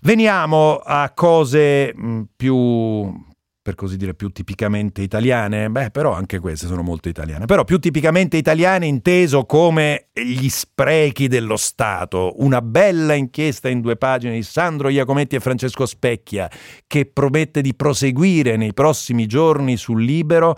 Veniamo 0.00 0.78
a 0.78 1.12
cose 1.14 1.94
mh, 1.94 2.22
più, 2.34 3.12
per 3.62 3.74
così 3.74 3.96
dire, 3.98 4.14
più 4.14 4.30
tipicamente 4.30 5.02
italiane, 5.02 5.68
beh, 5.68 5.90
però 5.90 6.12
anche 6.12 6.38
queste 6.38 6.66
sono 6.66 6.82
molto 6.82 7.08
italiane, 7.08 7.44
però 7.44 7.64
più 7.64 7.78
tipicamente 7.78 8.36
italiane 8.36 8.86
inteso 8.86 9.44
come 9.44 10.08
gli 10.12 10.48
sprechi 10.48 11.28
dello 11.28 11.56
Stato. 11.56 12.32
Una 12.38 12.62
bella 12.62 13.12
inchiesta 13.12 13.68
in 13.68 13.80
due 13.80 13.96
pagine 13.96 14.32
di 14.32 14.42
Sandro 14.42 14.88
Iacometti 14.88 15.36
e 15.36 15.40
Francesco 15.40 15.84
Specchia 15.86 16.50
che 16.86 17.06
promette 17.06 17.60
di 17.60 17.74
proseguire 17.74 18.56
nei 18.56 18.72
prossimi 18.72 19.26
giorni 19.26 19.76
sul 19.76 20.02
Libero 20.02 20.56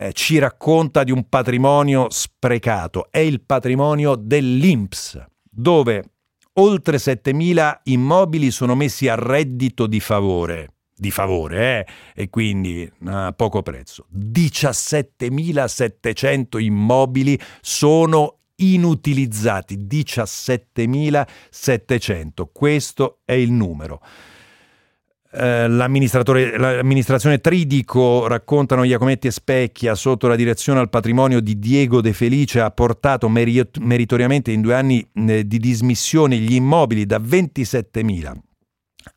eh, 0.00 0.12
ci 0.14 0.38
racconta 0.38 1.04
di 1.04 1.12
un 1.12 1.28
patrimonio 1.28 2.06
sprecato, 2.08 3.08
è 3.10 3.18
il 3.18 3.42
patrimonio 3.42 4.14
dell'INPS, 4.14 5.22
dove 5.42 6.12
oltre 6.54 6.96
7.000 6.96 7.80
immobili 7.84 8.50
sono 8.50 8.74
messi 8.74 9.06
a 9.08 9.14
reddito 9.14 9.86
di 9.86 10.00
favore, 10.00 10.72
di 10.96 11.10
favore, 11.10 11.86
eh? 12.14 12.22
e 12.22 12.30
quindi 12.30 12.90
a 13.04 13.32
poco 13.32 13.60
prezzo. 13.60 14.06
17.700 14.16 16.58
immobili 16.58 17.38
sono 17.60 18.38
inutilizzati, 18.56 19.76
17.700, 19.76 22.46
questo 22.50 23.18
è 23.26 23.34
il 23.34 23.52
numero. 23.52 24.00
Eh, 25.32 25.68
l'amministrazione 25.68 27.38
Tridico, 27.38 28.26
raccontano 28.26 28.82
Iacometti 28.82 29.28
e 29.28 29.30
Specchia, 29.30 29.94
sotto 29.94 30.26
la 30.26 30.34
direzione 30.34 30.80
al 30.80 30.88
patrimonio 30.88 31.38
di 31.40 31.56
Diego 31.58 32.00
De 32.00 32.12
Felice, 32.12 32.60
ha 32.60 32.70
portato 32.72 33.28
merit- 33.28 33.78
meritoriamente 33.78 34.50
in 34.50 34.60
due 34.60 34.74
anni 34.74 35.08
eh, 35.14 35.46
di 35.46 35.58
dismissione 35.58 36.36
gli 36.36 36.54
immobili 36.54 37.06
da 37.06 37.18
27.000 37.18 38.32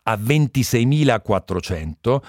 a 0.03 0.13
26.400. 0.13 2.22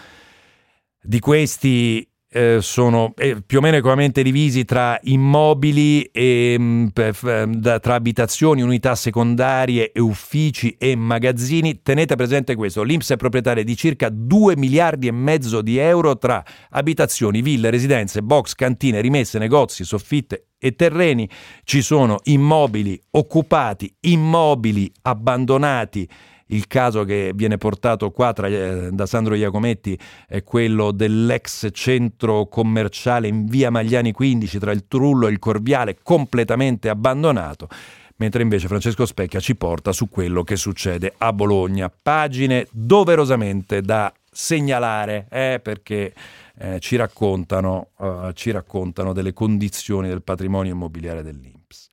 Di 1.07 1.19
questi 1.19 2.09
eh, 2.37 2.59
sono 2.61 3.13
eh, 3.17 3.41
più 3.47 3.59
o 3.59 3.61
meno 3.61 3.77
equamente 3.77 4.21
divisi 4.25 4.65
tra 4.65 4.99
immobili, 5.03 6.03
e, 6.03 6.59
mh, 6.59 6.89
per, 6.89 7.47
da, 7.49 7.79
tra 7.79 7.95
abitazioni, 7.95 8.61
unità 8.61 8.97
secondarie 8.97 9.93
e 9.93 10.01
uffici 10.01 10.75
e 10.77 10.97
magazzini. 10.97 11.81
Tenete 11.81 12.17
presente 12.17 12.57
questo, 12.57 12.83
l'Inps 12.83 13.13
è 13.13 13.17
proprietaria 13.17 13.63
di 13.63 13.77
circa 13.77 14.09
2 14.11 14.57
miliardi 14.57 15.07
e 15.07 15.13
mezzo 15.13 15.63
di 15.63 15.79
euro 15.79 16.19
tra 16.19 16.43
abitazioni, 16.71 17.41
ville, 17.41 17.71
residenze, 17.71 18.21
box, 18.21 18.55
cantine, 18.55 19.01
rimesse, 19.01 19.39
negozi, 19.39 19.85
soffitte 19.85 20.49
e 20.59 20.75
terreni. 20.75 21.29
Ci 21.63 21.83
sono 21.83 22.19
immobili 22.25 23.01
occupati, 23.13 23.95
immobili 24.01 24.91
abbandonati 25.03 26.09
il 26.47 26.67
caso 26.67 27.05
che 27.05 27.33
viene 27.35 27.57
portato 27.57 28.11
qua 28.11 28.33
tra, 28.33 28.49
eh, 28.49 28.91
da 28.91 29.07
Sandro 29.07 29.35
Iacometti 29.35 29.99
è 30.27 30.43
quello 30.43 30.93
dell'ex 30.93 31.69
centro 31.73 32.47
commerciale 32.47 33.29
in 33.29 33.47
via 33.47 33.71
Magliani 33.71 34.13
15 34.13 34.59
tra 34.59 34.73
il 34.73 34.87
Trullo 34.87 35.27
e 35.27 35.31
il 35.31 35.39
Corviale, 35.39 35.99
completamente 36.03 36.89
abbandonato 36.89 37.69
mentre 38.17 38.43
invece 38.43 38.69
Francesco 38.69 39.07
Specchia 39.07 39.41
ci 39.41 39.57
porta 39.57 39.93
su 39.93 40.09
quello 40.09 40.45
che 40.45 40.57
succede 40.57 41.15
a 41.19 41.33
Bologna. 41.33 41.91
Pagine 41.91 42.67
doverosamente 42.71 43.83
da 43.83 44.13
segnalare, 44.31 45.27
eh, 45.31 45.61
perché 45.63 46.13
eh, 46.59 46.79
ci, 46.81 46.97
raccontano, 46.97 47.89
uh, 47.97 48.33
ci 48.33 48.51
raccontano 48.51 49.13
delle 49.13 49.33
condizioni 49.33 50.09
del 50.09 50.23
patrimonio 50.23 50.73
immobiliare 50.73 51.23
dell'Inps. 51.23 51.91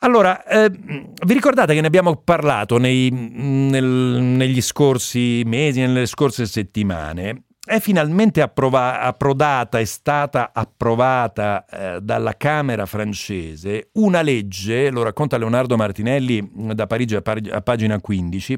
Allora, 0.00 0.44
eh, 0.44 0.70
vi 0.70 1.32
ricordate 1.34 1.74
che 1.74 1.80
ne 1.80 1.88
abbiamo 1.88 2.16
parlato 2.16 2.78
nei, 2.78 3.10
nel, 3.10 3.84
negli 3.84 4.62
scorsi 4.62 5.42
mesi, 5.44 5.80
nelle 5.80 6.06
scorse 6.06 6.46
settimane? 6.46 7.46
È 7.64 7.80
finalmente 7.80 8.40
approva- 8.40 9.00
approdata, 9.00 9.80
è 9.80 9.84
stata 9.84 10.52
approvata 10.54 11.64
eh, 11.66 12.00
dalla 12.00 12.36
Camera 12.36 12.86
francese 12.86 13.90
una 13.94 14.22
legge, 14.22 14.88
lo 14.90 15.02
racconta 15.02 15.36
Leonardo 15.36 15.76
Martinelli 15.76 16.48
da 16.72 16.86
Parigi 16.86 17.16
a, 17.16 17.20
pag- 17.20 17.50
a 17.52 17.60
pagina 17.60 18.00
15, 18.00 18.56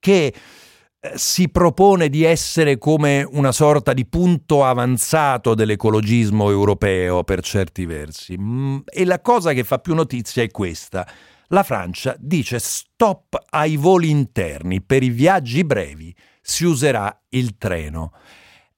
che 0.00 0.34
si 1.14 1.48
propone 1.48 2.08
di 2.08 2.24
essere 2.24 2.76
come 2.76 3.26
una 3.30 3.52
sorta 3.52 3.92
di 3.92 4.04
punto 4.04 4.64
avanzato 4.64 5.54
dell'ecologismo 5.54 6.50
europeo 6.50 7.22
per 7.22 7.42
certi 7.42 7.86
versi. 7.86 8.36
Mm, 8.38 8.78
e 8.84 9.04
la 9.04 9.20
cosa 9.20 9.52
che 9.52 9.64
fa 9.64 9.78
più 9.78 9.94
notizia 9.94 10.42
è 10.42 10.50
questa. 10.50 11.06
La 11.48 11.62
Francia 11.62 12.14
dice 12.18 12.58
stop 12.58 13.38
ai 13.50 13.76
voli 13.76 14.10
interni, 14.10 14.82
per 14.82 15.02
i 15.02 15.08
viaggi 15.08 15.64
brevi 15.64 16.14
si 16.42 16.64
userà 16.64 17.16
il 17.30 17.56
treno. 17.56 18.12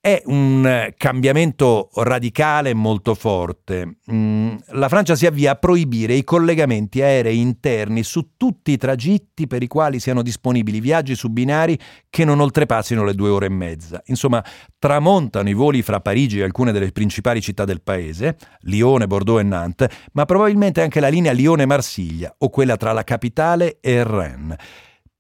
È 0.03 0.23
un 0.25 0.95
cambiamento 0.97 1.91
radicale 1.97 2.73
molto 2.73 3.15
forte. 3.15 3.99
Mm, 4.11 4.57
la 4.69 4.89
Francia 4.89 5.15
si 5.15 5.27
avvia 5.27 5.51
a 5.51 5.57
proibire 5.57 6.15
i 6.15 6.25
collegamenti 6.25 7.03
aerei 7.03 7.39
interni 7.39 8.03
su 8.03 8.31
tutti 8.39 8.71
i 8.71 8.79
tragitti 8.79 9.47
per 9.47 9.63
i 9.63 9.67
quali 9.67 10.01
siano 10.01 10.23
disponibili 10.23 10.81
viaggi 10.81 11.15
su 11.15 11.29
binari 11.29 11.79
che 12.09 12.25
non 12.25 12.41
oltrepassino 12.41 13.05
le 13.05 13.13
due 13.13 13.29
ore 13.29 13.45
e 13.45 13.51
mezza. 13.51 14.01
Insomma, 14.07 14.43
tramontano 14.79 15.51
i 15.51 15.53
voli 15.53 15.83
fra 15.83 16.01
Parigi 16.01 16.39
e 16.39 16.45
alcune 16.45 16.73
delle 16.73 16.93
principali 16.93 17.43
città 17.43 17.67
del 17.67 17.83
paese, 17.83 18.39
Lione, 18.61 19.07
Bordeaux 19.07 19.41
e 19.41 19.43
Nantes, 19.43 19.89
ma 20.13 20.25
probabilmente 20.25 20.81
anche 20.81 21.01
la 21.01 21.09
linea 21.09 21.33
Lione-Marsiglia 21.33 22.37
o 22.39 22.49
quella 22.49 22.79
tra 22.79 22.93
la 22.93 23.05
capitale 23.05 23.77
e 23.83 24.03
Rennes. 24.03 24.57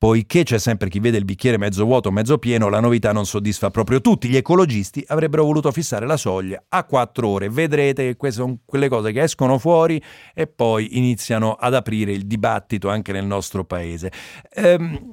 Poiché 0.01 0.45
c'è 0.45 0.59
sempre 0.59 0.89
chi 0.89 0.99
vede 0.99 1.19
il 1.19 1.27
bicchiere 1.27 1.59
mezzo 1.59 1.85
vuoto 1.85 2.09
o 2.09 2.11
mezzo 2.11 2.39
pieno, 2.39 2.71
la 2.71 2.81
novità 2.81 3.13
non 3.13 3.27
soddisfa 3.27 3.69
proprio 3.69 4.01
tutti. 4.01 4.31
Gli 4.31 4.37
ecologisti 4.37 5.05
avrebbero 5.07 5.45
voluto 5.45 5.71
fissare 5.73 6.07
la 6.07 6.17
soglia 6.17 6.65
a 6.71 6.85
quattro 6.85 7.29
ore. 7.29 7.51
Vedrete 7.51 8.07
che 8.07 8.17
queste 8.17 8.41
sono 8.41 8.61
quelle 8.65 8.89
cose 8.89 9.13
che 9.13 9.21
escono 9.21 9.59
fuori 9.59 10.03
e 10.33 10.47
poi 10.47 10.97
iniziano 10.97 11.53
ad 11.53 11.75
aprire 11.75 12.13
il 12.13 12.27
dibattito 12.27 12.89
anche 12.89 13.13
nel 13.13 13.27
nostro 13.27 13.65
paese. 13.65 14.11
Ehm, 14.55 15.11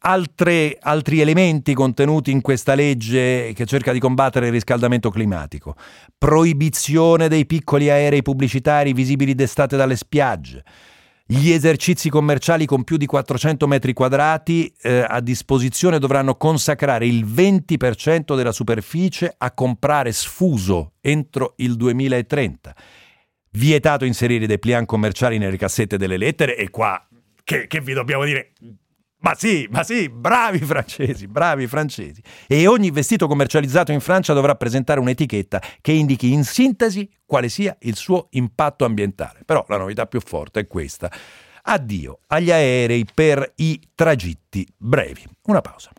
Altre, 0.00 0.76
altri 0.78 1.20
elementi 1.20 1.72
contenuti 1.72 2.30
in 2.30 2.42
questa 2.42 2.74
legge 2.74 3.52
che 3.54 3.64
cerca 3.64 3.90
di 3.92 3.98
combattere 3.98 4.46
il 4.46 4.52
riscaldamento 4.52 5.08
climatico. 5.10 5.74
Proibizione 6.18 7.28
dei 7.28 7.46
piccoli 7.46 7.88
aerei 7.88 8.20
pubblicitari 8.20 8.92
visibili 8.92 9.34
d'estate 9.34 9.78
dalle 9.78 9.96
spiagge 9.96 10.62
gli 11.24 11.50
esercizi 11.50 12.10
commerciali 12.10 12.66
con 12.66 12.84
più 12.84 12.96
di 12.96 13.06
400 13.06 13.66
metri 13.66 13.92
quadrati 13.92 14.72
eh, 14.82 15.04
a 15.06 15.20
disposizione 15.20 15.98
dovranno 15.98 16.36
consacrare 16.36 17.06
il 17.06 17.24
20% 17.24 18.36
della 18.36 18.52
superficie 18.52 19.34
a 19.36 19.52
comprare 19.52 20.12
sfuso 20.12 20.94
entro 21.00 21.54
il 21.56 21.76
2030. 21.76 22.74
Vietato 23.52 24.04
inserire 24.04 24.46
dei 24.46 24.58
pliant 24.58 24.86
commerciali 24.86 25.38
nelle 25.38 25.56
cassette 25.56 25.96
delle 25.96 26.16
lettere 26.16 26.56
e 26.56 26.70
qua 26.70 27.06
che, 27.44 27.66
che 27.66 27.80
vi 27.80 27.92
dobbiamo 27.92 28.24
dire 28.24 28.52
ma 29.22 29.34
sì, 29.34 29.66
ma 29.70 29.82
sì, 29.82 30.08
bravi 30.08 30.58
francesi, 30.64 31.26
bravi 31.26 31.66
francesi. 31.66 32.22
E 32.46 32.66
ogni 32.66 32.90
vestito 32.90 33.26
commercializzato 33.26 33.92
in 33.92 34.00
Francia 34.00 34.32
dovrà 34.32 34.54
presentare 34.54 35.00
un'etichetta 35.00 35.60
che 35.80 35.92
indichi 35.92 36.32
in 36.32 36.44
sintesi 36.44 37.08
quale 37.24 37.48
sia 37.48 37.76
il 37.80 37.96
suo 37.96 38.26
impatto 38.30 38.84
ambientale. 38.84 39.40
Però 39.44 39.64
la 39.68 39.78
novità 39.78 40.06
più 40.06 40.20
forte 40.20 40.60
è 40.60 40.66
questa. 40.66 41.10
Addio 41.64 42.20
agli 42.28 42.50
aerei 42.50 43.06
per 43.12 43.52
i 43.56 43.80
tragitti 43.94 44.66
brevi. 44.76 45.24
Una 45.46 45.60
pausa. 45.60 45.90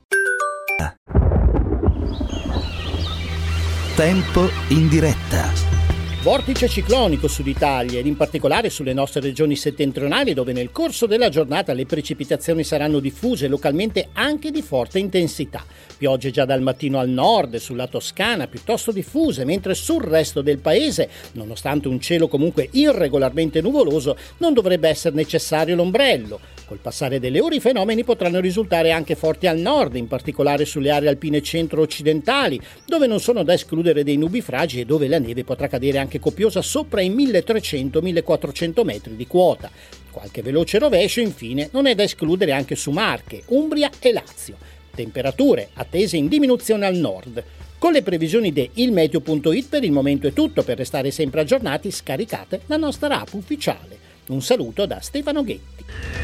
Tempo 3.96 4.50
in 4.70 4.90
diretta 4.90 5.83
Vortice 6.24 6.70
ciclonico 6.70 7.28
sull'Italia 7.28 8.00
ed 8.00 8.06
in 8.06 8.16
particolare 8.16 8.70
sulle 8.70 8.94
nostre 8.94 9.20
regioni 9.20 9.58
settentrionali 9.58 10.34
dove 10.34 10.54
nel 10.54 10.72
corso 10.72 11.06
della 11.06 11.28
giornata 11.28 11.74
le 11.74 11.86
precipitazioni 11.86 12.64
saranno 12.64 13.00
diffuse 13.00 13.50
localmente 13.50 14.08
anche 14.14 14.50
di 14.50 14.62
forte 14.62 15.00
intensità. 15.00 15.66
Piogge 15.98 16.32
già 16.32 16.46
dal 16.46 16.62
mattino 16.62 16.98
al 16.98 17.10
nord 17.10 17.58
sulla 17.58 17.88
Toscana 17.88 18.48
piuttosto 18.48 18.94
diffuse, 18.94 19.44
mentre 19.44 19.76
sul 19.76 20.02
resto 20.02 20.42
del 20.42 20.60
paese, 20.60 21.10
nonostante 21.34 21.90
un 21.90 22.00
cielo 22.00 22.30
comunque 22.30 22.70
irregolarmente 22.72 23.60
nuvoloso, 23.60 24.16
non 24.38 24.54
dovrebbe 24.54 24.88
essere 24.88 25.16
necessario 25.16 25.76
l'ombrello. 25.76 26.40
Col 26.66 26.80
passare 26.80 27.20
delle 27.20 27.42
ore 27.42 27.58
i 27.58 27.60
fenomeni 27.60 28.04
potranno 28.04 28.40
risultare 28.40 28.92
anche 28.92 29.16
forti 29.16 29.48
al 29.48 29.58
nord, 29.58 29.96
in 29.96 30.08
particolare 30.08 30.64
sulle 30.64 30.92
aree 30.92 31.10
alpine 31.10 31.42
centro-occidentali, 31.42 32.60
dove 32.86 33.06
non 33.06 33.20
sono 33.20 33.44
da 33.44 33.54
escludere 33.54 34.04
dei 34.04 34.18
nubifragi 34.18 34.80
e 34.80 34.86
dove 34.86 35.08
la 35.08 35.20
neve 35.20 35.44
potrà 35.44 35.68
cadere 35.68 35.98
anche 35.98 36.20
copiosa 36.20 36.62
sopra 36.62 37.02
i 37.02 37.10
1300-1400 37.10 38.84
metri 38.84 39.16
di 39.16 39.28
quota. 39.28 39.70
Qualche 40.10 40.42
veloce 40.42 40.80
rovescio, 40.80 41.20
infine, 41.20 41.70
non 41.74 41.86
è 41.86 41.96
da 41.96 42.04
escludere 42.04 42.54
anche 42.54 42.76
su 42.76 42.92
Marche, 42.92 43.44
Umbria 43.48 43.90
e 44.00 44.14
Lazio. 44.14 44.56
Temperature 44.96 45.70
attese 45.74 46.18
in 46.18 46.28
diminuzione 46.28 46.86
al 46.86 46.96
nord. 46.96 47.44
Con 47.78 47.92
le 47.92 48.04
previsioni 48.04 48.54
di 48.54 48.70
ilmeteo.it 48.76 49.68
per 49.68 49.84
il 49.84 49.92
momento 49.92 50.28
è 50.28 50.34
tutto, 50.34 50.64
per 50.64 50.78
restare 50.78 51.12
sempre 51.12 51.42
aggiornati 51.42 51.92
scaricate 51.92 52.62
la 52.68 52.78
nostra 52.78 53.20
app 53.20 53.34
ufficiale. 53.34 53.98
Un 54.30 54.42
saluto 54.42 54.86
da 54.86 55.02
Stefano 55.02 55.44
Ghetti. 55.44 56.23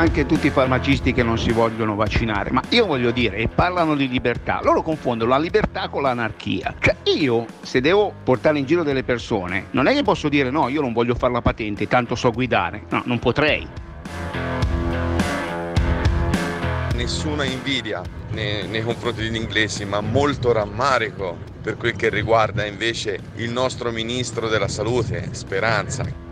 Anche 0.00 0.24
tutti 0.24 0.46
i 0.46 0.50
farmacisti 0.50 1.12
che 1.12 1.22
non 1.22 1.36
si 1.36 1.52
vogliono 1.52 1.94
vaccinare, 1.94 2.50
ma 2.50 2.62
io 2.70 2.86
voglio 2.86 3.10
dire, 3.10 3.46
parlano 3.48 3.94
di 3.94 4.08
libertà, 4.08 4.62
loro 4.62 4.80
confondono 4.80 5.28
la 5.28 5.38
libertà 5.38 5.90
con 5.90 6.00
l'anarchia. 6.00 6.74
Cioè 6.78 6.96
io, 7.18 7.44
se 7.60 7.82
devo 7.82 8.10
portare 8.24 8.58
in 8.58 8.64
giro 8.64 8.82
delle 8.82 9.02
persone, 9.02 9.66
non 9.72 9.88
è 9.88 9.92
che 9.92 10.02
posso 10.02 10.30
dire 10.30 10.48
no, 10.48 10.68
io 10.68 10.80
non 10.80 10.94
voglio 10.94 11.14
fare 11.14 11.34
la 11.34 11.42
patente, 11.42 11.86
tanto 11.86 12.14
so 12.14 12.30
guidare. 12.30 12.84
No, 12.88 13.02
non 13.04 13.18
potrei. 13.18 13.68
Nessuna 16.94 17.44
invidia 17.44 18.00
nei, 18.30 18.66
nei 18.68 18.82
confronti 18.82 19.20
degli 19.20 19.36
inglesi, 19.36 19.84
ma 19.84 20.00
molto 20.00 20.50
rammarico 20.52 21.36
per 21.60 21.76
quel 21.76 21.94
che 21.94 22.08
riguarda 22.08 22.64
invece 22.64 23.20
il 23.34 23.50
nostro 23.50 23.90
ministro 23.90 24.48
della 24.48 24.68
salute, 24.68 25.28
Speranza. 25.32 26.29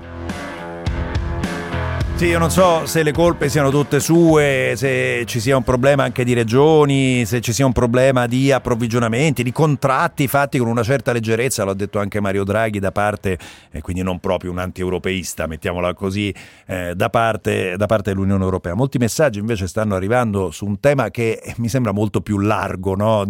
Sì, 2.18 2.26
io 2.26 2.40
non 2.40 2.50
so 2.50 2.84
se 2.84 3.04
le 3.04 3.12
colpe 3.12 3.48
siano 3.48 3.70
tutte 3.70 4.00
sue, 4.00 4.72
se 4.74 5.22
ci 5.24 5.38
sia 5.38 5.56
un 5.56 5.62
problema 5.62 6.02
anche 6.02 6.24
di 6.24 6.32
regioni, 6.32 7.24
se 7.24 7.40
ci 7.40 7.52
sia 7.52 7.64
un 7.64 7.70
problema 7.70 8.26
di 8.26 8.50
approvvigionamenti, 8.50 9.44
di 9.44 9.52
contratti 9.52 10.26
fatti 10.26 10.58
con 10.58 10.66
una 10.66 10.82
certa 10.82 11.12
leggerezza, 11.12 11.64
l'ha 11.64 11.74
detto 11.74 12.00
anche 12.00 12.18
Mario 12.18 12.42
Draghi 12.42 12.80
da 12.80 12.90
parte, 12.90 13.38
e 13.70 13.80
quindi 13.82 14.02
non 14.02 14.18
proprio 14.18 14.50
un 14.50 14.58
anti-europeista, 14.58 15.46
mettiamola 15.46 15.94
così, 15.94 16.34
eh, 16.66 16.92
da, 16.96 17.08
parte, 17.08 17.76
da 17.76 17.86
parte 17.86 18.12
dell'Unione 18.12 18.42
Europea. 18.42 18.74
Molti 18.74 18.98
messaggi 18.98 19.38
invece 19.38 19.68
stanno 19.68 19.94
arrivando 19.94 20.50
su 20.50 20.66
un 20.66 20.80
tema 20.80 21.10
che 21.10 21.40
mi 21.58 21.68
sembra 21.68 21.92
molto 21.92 22.20
più 22.20 22.38
largo 22.38 22.96
no? 22.96 23.28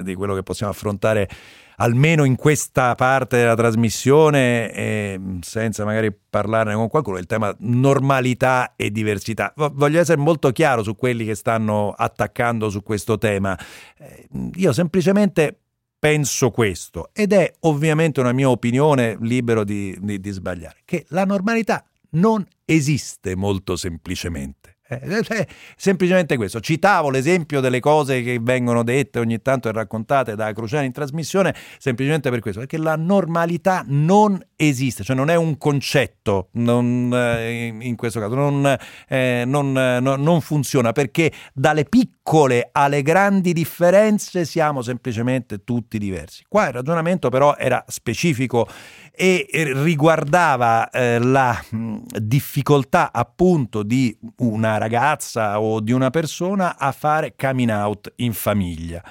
Di 0.00 0.14
quello 0.14 0.34
che 0.34 0.42
possiamo 0.42 0.72
affrontare 0.72 1.28
almeno 1.76 2.24
in 2.24 2.36
questa 2.36 2.94
parte 2.94 3.38
della 3.38 3.54
trasmissione, 3.54 4.72
eh, 4.72 5.20
senza 5.40 5.84
magari 5.84 6.12
parlarne 6.12 6.74
con 6.74 6.88
qualcuno, 6.88 7.18
il 7.18 7.26
tema 7.26 7.54
normalità 7.60 8.74
e 8.76 8.90
diversità. 8.90 9.52
Voglio 9.56 10.00
essere 10.00 10.20
molto 10.20 10.50
chiaro 10.50 10.82
su 10.82 10.96
quelli 10.96 11.24
che 11.24 11.34
stanno 11.34 11.90
attaccando 11.90 12.70
su 12.70 12.82
questo 12.82 13.18
tema. 13.18 13.58
Eh, 13.98 14.28
io 14.54 14.72
semplicemente 14.72 15.58
penso 15.98 16.50
questo, 16.50 17.08
ed 17.14 17.32
è 17.32 17.50
ovviamente 17.60 18.20
una 18.20 18.32
mia 18.32 18.50
opinione 18.50 19.16
libero 19.20 19.64
di, 19.64 19.96
di, 20.00 20.20
di 20.20 20.30
sbagliare, 20.30 20.76
che 20.84 21.06
la 21.08 21.24
normalità 21.24 21.82
non 22.10 22.46
esiste 22.66 23.34
molto 23.34 23.74
semplicemente. 23.76 24.73
Eh, 25.02 25.24
eh, 25.28 25.48
semplicemente 25.76 26.36
questo. 26.36 26.60
Citavo 26.60 27.10
l'esempio 27.10 27.60
delle 27.60 27.80
cose 27.80 28.22
che 28.22 28.38
vengono 28.40 28.82
dette 28.82 29.18
ogni 29.18 29.40
tanto 29.42 29.68
e 29.68 29.72
raccontate 29.72 30.34
da 30.34 30.52
Cruciani 30.52 30.86
in 30.86 30.92
trasmissione, 30.92 31.54
semplicemente 31.78 32.30
per 32.30 32.40
questo, 32.40 32.60
perché 32.60 32.78
la 32.78 32.96
normalità 32.96 33.84
non 33.86 34.40
esiste, 34.56 35.02
cioè 35.02 35.16
non 35.16 35.30
è 35.30 35.34
un 35.34 35.58
concetto 35.58 36.48
non, 36.52 37.10
eh, 37.12 37.74
in 37.80 37.96
questo 37.96 38.20
caso, 38.20 38.34
non, 38.34 38.76
eh, 39.08 39.44
non, 39.46 39.72
non 39.72 40.40
funziona 40.40 40.92
perché 40.92 41.32
dalle 41.52 41.84
piccole 41.84 42.68
alle 42.72 43.02
grandi 43.02 43.52
differenze 43.52 44.44
siamo 44.44 44.82
semplicemente 44.82 45.64
tutti 45.64 45.98
diversi. 45.98 46.44
Qua 46.48 46.68
il 46.68 46.72
ragionamento 46.72 47.28
però 47.28 47.56
era 47.56 47.84
specifico 47.88 48.68
e 49.16 49.46
riguardava 49.74 50.90
eh, 50.90 51.18
la 51.18 51.62
difficoltà 51.70 53.12
appunto 53.12 53.82
di 53.82 54.16
una 54.38 54.78
ragazza 54.78 55.60
o 55.60 55.80
di 55.80 55.92
una 55.92 56.10
persona 56.10 56.76
a 56.76 56.90
fare 56.92 57.34
coming 57.36 57.70
out 57.70 58.12
in 58.16 58.32
famiglia 58.32 59.02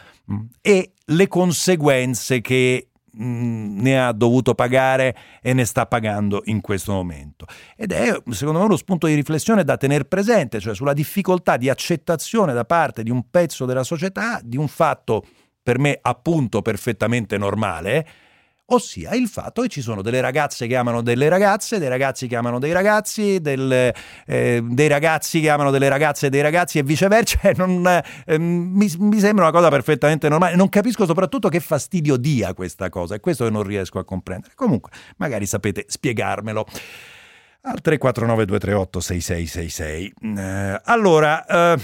e 0.62 0.92
le 1.06 1.28
conseguenze 1.28 2.42
che 2.42 2.88
ne 3.16 4.04
ha 4.04 4.12
dovuto 4.12 4.56
pagare 4.56 5.16
e 5.42 5.54
ne 5.54 5.66
sta 5.66 5.86
pagando 5.86 6.42
in 6.46 6.62
questo 6.62 6.94
momento. 6.94 7.46
Ed 7.76 7.92
è 7.92 8.12
secondo 8.32 8.60
me 8.60 8.66
uno 8.66 8.76
spunto 8.76 9.08
di 9.08 9.14
riflessione 9.14 9.64
da 9.64 9.78
tenere 9.78 10.06
presente, 10.06 10.60
cioè 10.60 10.74
sulla 10.74 10.94
difficoltà 10.94 11.58
di 11.58 11.70
accettazione 11.70 12.54
da 12.54 12.66
parte 12.66 13.04
di 13.04 13.12
un 13.12 13.30
pezzo 13.30 13.66
della 13.66 13.84
società 13.84 14.40
di 14.44 14.58
un 14.58 14.68
fatto 14.68 15.24
per 15.62 15.80
me 15.80 15.98
appunto 16.02 16.62
perfettamente 16.62 17.38
normale, 17.38 18.06
ossia 18.68 19.14
il 19.14 19.28
fatto 19.28 19.62
che 19.62 19.68
ci 19.68 19.82
sono 19.82 20.02
delle 20.02 20.22
ragazze 20.22 20.68
che 20.68 20.76
amano 20.76 21.02
delle 21.02 21.28
ragazze, 21.30 21.80
dei 21.80 21.90
ragazzi 21.90 22.28
che 22.28 22.36
amano 22.36 22.60
dei 22.60 22.72
ragazzi, 22.72 23.42
del, 23.42 23.94
eh, 24.26 24.62
dei 24.64 24.88
ragazzi 24.88 25.42
che 25.42 25.50
amano 25.50 25.72
delle 25.72 25.90
ragazze 25.90 26.28
e 26.28 26.30
dei 26.30 26.42
ragazzi 26.42 26.80
e 26.80 26.84
viceversa, 26.84 27.52
non, 27.58 27.86
eh, 28.26 28.38
mi, 28.38 28.92
mi, 28.98 29.20
sembra 29.20 29.46
una 29.46 29.54
cosa 29.54 29.70
perfettamente 29.70 30.30
normale. 30.30 30.56
Non 30.56 30.70
capisco 30.70 31.06
soprattutto 31.06 31.50
che 31.50 31.60
fastidio 31.60 32.18
dia 32.18 32.54
questa 32.54 32.90
cosa, 32.90 33.16
è 33.16 33.20
questo 33.20 33.46
che 33.46 33.52
non 33.52 33.64
riesco 33.64 34.00
a 34.00 34.06
comprendere. 34.06 34.54
Comunque, 34.56 34.92
magari 35.18 35.46
sapete 35.46 35.86
spiegarmelo. 35.88 36.66
Al 37.66 37.80
349 37.80 38.46
238 38.46 39.00
6666. 39.00 40.14
Eh, 40.38 40.82
allora, 40.84 41.46
eh, 41.46 41.80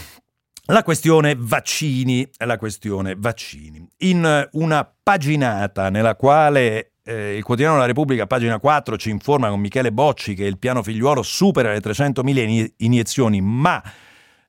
la 0.69 0.84
questione 0.84 1.36
vaccini, 1.38 2.27
la 2.45 2.58
questione 2.58 3.15
vaccini. 3.17 3.88
In 3.99 4.47
una 4.51 4.91
paginata 5.03 5.89
nella 5.89 6.15
quale 6.15 6.91
eh, 7.03 7.36
il 7.36 7.43
quotidiano 7.43 7.75
della 7.75 7.88
Repubblica, 7.88 8.27
pagina 8.27 8.60
4, 8.60 8.97
ci 8.97 9.10
informa 9.10 9.49
con 9.49 9.60
Michele 9.60 9.91
Bocci 9.91 10.36
che 10.36 10.45
il 10.45 10.60
piano 10.60 10.84
figliuolo 10.84 11.23
supera 11.23 11.71
le 11.71 11.79
300.000 11.79 12.73
iniezioni, 12.77 13.41
ma 13.41 13.82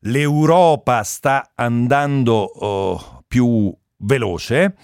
l'Europa 0.00 1.02
sta 1.02 1.52
andando 1.54 2.35
oh, 2.35 3.24
più 3.26 3.74
veloce 3.98 4.74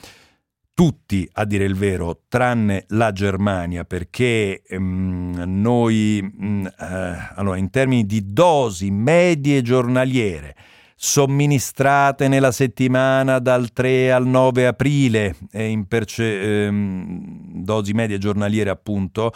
tutti 0.72 1.26
a 1.32 1.46
dire 1.46 1.64
il 1.64 1.74
vero, 1.74 2.20
tranne 2.28 2.84
la 2.88 3.10
Germania, 3.10 3.84
perché 3.84 4.62
ehm, 4.62 5.44
noi, 5.46 6.20
mh, 6.20 6.46
mm, 6.46 6.66
eh, 6.66 7.30
allora, 7.34 7.56
in 7.56 7.70
termini 7.70 8.04
di 8.04 8.30
dosi 8.30 8.90
medie 8.90 9.62
giornaliere, 9.62 10.54
somministrate 10.98 12.26
nella 12.26 12.50
settimana 12.50 13.38
dal 13.38 13.70
3 13.72 14.10
al 14.10 14.26
9 14.26 14.66
aprile, 14.66 15.36
in 15.52 15.86
perce- 15.86 16.64
ehm, 16.64 17.62
dosi 17.62 17.92
medie 17.92 18.16
giornaliere 18.16 18.70
appunto, 18.70 19.32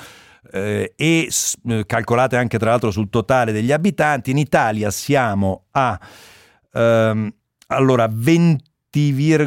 eh, 0.53 0.95
e 0.97 1.29
eh, 1.69 1.85
calcolate 1.87 2.37
anche 2.37 2.59
tra 2.59 2.71
l'altro 2.71 2.91
sul 2.91 3.11
totale 3.11 3.53
degli 3.53 3.73
abitanti, 3.73 4.31
in 4.31 4.39
Italia 4.39 4.91
siamo 4.91 5.65
a 5.73 6.01
ehm, 6.73 7.35
allora 7.67 8.09
20 8.11 8.69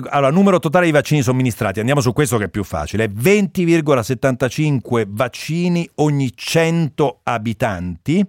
allora, 0.10 0.30
numero 0.30 0.58
totale 0.60 0.86
di 0.86 0.92
vaccini 0.92 1.22
somministrati, 1.22 1.80
andiamo 1.80 2.00
su 2.00 2.14
questo 2.14 2.38
che 2.38 2.46
è 2.46 2.50
più 2.50 2.64
facile, 2.64 3.08
20,75 3.08 5.04
vaccini 5.06 5.90
ogni 5.96 6.32
100 6.34 7.20
abitanti, 7.24 8.26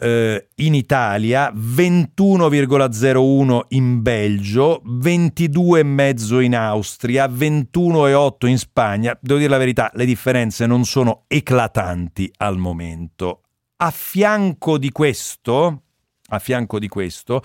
eh, 0.00 0.48
in 0.56 0.74
Italia, 0.74 1.52
21,01 1.54 3.60
in 3.68 4.02
Belgio, 4.02 4.82
22,5 4.86 6.42
in 6.42 6.56
Austria, 6.56 7.26
21,8 7.26 8.46
in 8.46 8.58
Spagna. 8.58 9.16
Devo 9.20 9.38
dire 9.38 9.50
la 9.50 9.58
verità, 9.58 9.90
le 9.94 10.04
differenze 10.04 10.66
non 10.66 10.84
sono 10.84 11.24
eclatanti 11.26 12.30
al 12.38 12.58
momento. 12.58 13.42
A 13.76 13.90
fianco 13.90 14.78
di 14.78 14.90
questo, 14.90 15.82
a 16.28 16.38
fianco 16.38 16.78
di 16.78 16.88
questo 16.88 17.42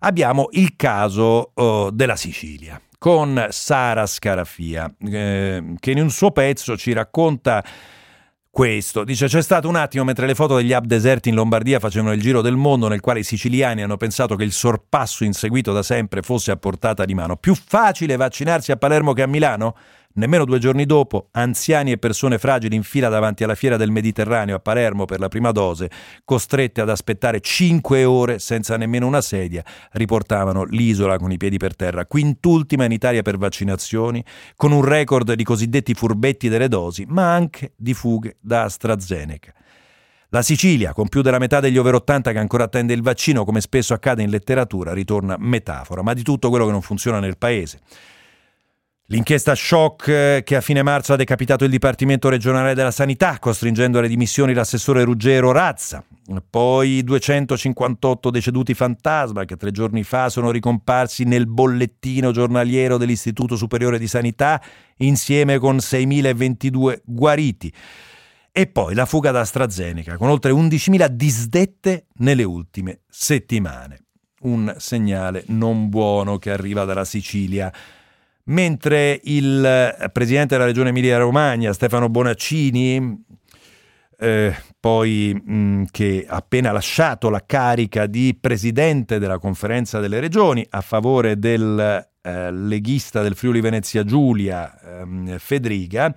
abbiamo 0.00 0.48
il 0.52 0.76
caso 0.76 1.52
oh, 1.54 1.90
della 1.90 2.16
Sicilia 2.16 2.80
con 2.98 3.46
Sara 3.50 4.06
Scarafia, 4.06 4.92
eh, 4.98 5.74
che 5.78 5.90
in 5.90 6.00
un 6.00 6.10
suo 6.10 6.32
pezzo 6.32 6.76
ci 6.76 6.92
racconta 6.92 7.62
questo. 8.56 9.04
Dice 9.04 9.26
c'è 9.26 9.42
stato 9.42 9.68
un 9.68 9.76
attimo 9.76 10.02
mentre 10.02 10.24
le 10.24 10.34
foto 10.34 10.56
degli 10.56 10.72
hub 10.72 10.86
deserti 10.86 11.28
in 11.28 11.34
Lombardia 11.34 11.78
facevano 11.78 12.14
il 12.14 12.22
giro 12.22 12.40
del 12.40 12.56
mondo 12.56 12.88
nel 12.88 13.00
quale 13.00 13.18
i 13.18 13.22
siciliani 13.22 13.82
hanno 13.82 13.98
pensato 13.98 14.34
che 14.34 14.44
il 14.44 14.52
sorpasso 14.52 15.24
inseguito 15.24 15.74
da 15.74 15.82
sempre 15.82 16.22
fosse 16.22 16.52
a 16.52 16.56
portata 16.56 17.04
di 17.04 17.12
mano. 17.12 17.36
Più 17.36 17.54
facile 17.54 18.16
vaccinarsi 18.16 18.72
a 18.72 18.76
Palermo 18.78 19.12
che 19.12 19.20
a 19.20 19.26
Milano? 19.26 19.76
Nemmeno 20.16 20.46
due 20.46 20.58
giorni 20.58 20.86
dopo, 20.86 21.28
anziani 21.32 21.92
e 21.92 21.98
persone 21.98 22.38
fragili 22.38 22.74
in 22.74 22.84
fila 22.84 23.10
davanti 23.10 23.44
alla 23.44 23.54
fiera 23.54 23.76
del 23.76 23.90
Mediterraneo 23.90 24.56
a 24.56 24.60
Palermo 24.60 25.04
per 25.04 25.20
la 25.20 25.28
prima 25.28 25.52
dose, 25.52 25.90
costrette 26.24 26.80
ad 26.80 26.88
aspettare 26.88 27.40
cinque 27.40 28.04
ore 28.04 28.38
senza 28.38 28.78
nemmeno 28.78 29.06
una 29.06 29.20
sedia, 29.20 29.62
riportavano 29.92 30.64
l'isola 30.64 31.18
con 31.18 31.32
i 31.32 31.36
piedi 31.36 31.58
per 31.58 31.76
terra, 31.76 32.06
quintultima 32.06 32.86
in 32.86 32.92
Italia 32.92 33.20
per 33.20 33.36
vaccinazioni, 33.36 34.24
con 34.54 34.72
un 34.72 34.82
record 34.82 35.34
di 35.34 35.44
cosiddetti 35.44 35.92
furbetti 35.92 36.48
delle 36.48 36.68
dosi, 36.68 37.04
ma 37.06 37.34
anche 37.34 37.72
di 37.76 37.92
fughe 37.92 38.36
da 38.40 38.62
AstraZeneca. 38.62 39.52
La 40.30 40.40
Sicilia, 40.40 40.94
con 40.94 41.08
più 41.08 41.20
della 41.20 41.38
metà 41.38 41.60
degli 41.60 41.76
over 41.76 41.94
80 41.94 42.32
che 42.32 42.38
ancora 42.38 42.64
attende 42.64 42.94
il 42.94 43.02
vaccino, 43.02 43.44
come 43.44 43.60
spesso 43.60 43.92
accade 43.92 44.22
in 44.22 44.30
letteratura, 44.30 44.94
ritorna 44.94 45.36
metafora, 45.38 46.00
ma 46.00 46.14
di 46.14 46.22
tutto 46.22 46.48
quello 46.48 46.64
che 46.64 46.72
non 46.72 46.80
funziona 46.80 47.20
nel 47.20 47.36
paese. 47.36 47.80
L'inchiesta 49.08 49.54
shock 49.54 50.08
eh, 50.08 50.42
che 50.44 50.56
a 50.56 50.60
fine 50.60 50.82
marzo 50.82 51.12
ha 51.12 51.16
decapitato 51.16 51.62
il 51.62 51.70
Dipartimento 51.70 52.28
regionale 52.28 52.74
della 52.74 52.90
Sanità, 52.90 53.38
costringendo 53.38 53.98
alle 53.98 54.08
dimissioni 54.08 54.52
l'assessore 54.52 55.04
Ruggero 55.04 55.52
Razza. 55.52 56.04
Poi 56.50 57.04
258 57.04 58.30
deceduti 58.30 58.74
fantasma 58.74 59.44
che 59.44 59.56
tre 59.56 59.70
giorni 59.70 60.02
fa 60.02 60.28
sono 60.28 60.50
ricomparsi 60.50 61.22
nel 61.22 61.46
bollettino 61.46 62.32
giornaliero 62.32 62.96
dell'Istituto 62.96 63.54
Superiore 63.54 64.00
di 64.00 64.08
Sanità 64.08 64.60
insieme 64.96 65.58
con 65.58 65.76
6.022 65.76 67.02
guariti. 67.04 67.72
E 68.50 68.66
poi 68.66 68.94
la 68.94 69.06
fuga 69.06 69.30
da 69.30 69.40
AstraZeneca, 69.40 70.16
con 70.16 70.30
oltre 70.30 70.50
11.000 70.50 71.06
disdette 71.06 72.06
nelle 72.16 72.42
ultime 72.42 73.02
settimane. 73.08 74.00
Un 74.40 74.74
segnale 74.78 75.44
non 75.48 75.88
buono 75.88 76.38
che 76.38 76.50
arriva 76.50 76.84
dalla 76.84 77.04
Sicilia 77.04 77.72
mentre 78.46 79.20
il 79.24 79.64
eh, 79.64 80.08
presidente 80.10 80.54
della 80.54 80.66
regione 80.66 80.90
Emilia-Romagna, 80.90 81.72
Stefano 81.72 82.08
Bonaccini, 82.08 83.24
eh, 84.18 84.54
poi 84.80 85.34
mh, 85.34 85.84
che 85.90 86.24
ha 86.26 86.36
appena 86.36 86.72
lasciato 86.72 87.28
la 87.28 87.44
carica 87.44 88.06
di 88.06 88.36
presidente 88.40 89.18
della 89.18 89.38
conferenza 89.38 90.00
delle 90.00 90.20
regioni 90.20 90.66
a 90.70 90.80
favore 90.80 91.38
del 91.38 92.08
eh, 92.22 92.52
leghista 92.52 93.22
del 93.22 93.34
Friuli 93.34 93.60
Venezia 93.60 94.04
Giulia, 94.04 95.00
ehm, 95.00 95.38
Federica, 95.38 96.14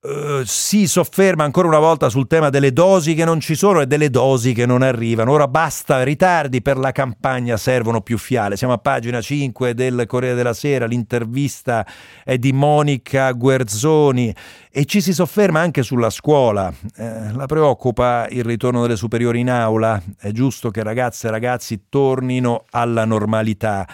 Uh, 0.00 0.44
si 0.44 0.86
sofferma 0.86 1.42
ancora 1.42 1.66
una 1.66 1.80
volta 1.80 2.08
sul 2.08 2.28
tema 2.28 2.50
delle 2.50 2.72
dosi 2.72 3.14
che 3.14 3.24
non 3.24 3.40
ci 3.40 3.56
sono 3.56 3.80
e 3.80 3.86
delle 3.88 4.10
dosi 4.10 4.52
che 4.52 4.64
non 4.64 4.82
arrivano. 4.82 5.32
Ora 5.32 5.48
basta 5.48 6.04
ritardi 6.04 6.62
per 6.62 6.76
la 6.76 6.92
campagna, 6.92 7.56
servono 7.56 8.00
più 8.00 8.16
fiale. 8.16 8.56
Siamo 8.56 8.74
a 8.74 8.78
pagina 8.78 9.20
5 9.20 9.74
del 9.74 10.04
Corriere 10.06 10.36
della 10.36 10.52
Sera, 10.52 10.86
l'intervista 10.86 11.84
è 12.22 12.38
di 12.38 12.52
Monica 12.52 13.32
Guerzoni 13.32 14.32
e 14.70 14.84
ci 14.84 15.00
si 15.00 15.12
sofferma 15.12 15.58
anche 15.58 15.82
sulla 15.82 16.10
scuola. 16.10 16.72
Eh, 16.94 17.32
la 17.32 17.46
preoccupa 17.46 18.28
il 18.30 18.44
ritorno 18.44 18.82
delle 18.82 18.94
superiori 18.94 19.40
in 19.40 19.50
aula. 19.50 20.00
È 20.16 20.30
giusto 20.30 20.70
che 20.70 20.84
ragazze 20.84 21.26
e 21.26 21.32
ragazzi 21.32 21.86
tornino 21.88 22.66
alla 22.70 23.04
normalità 23.04 23.84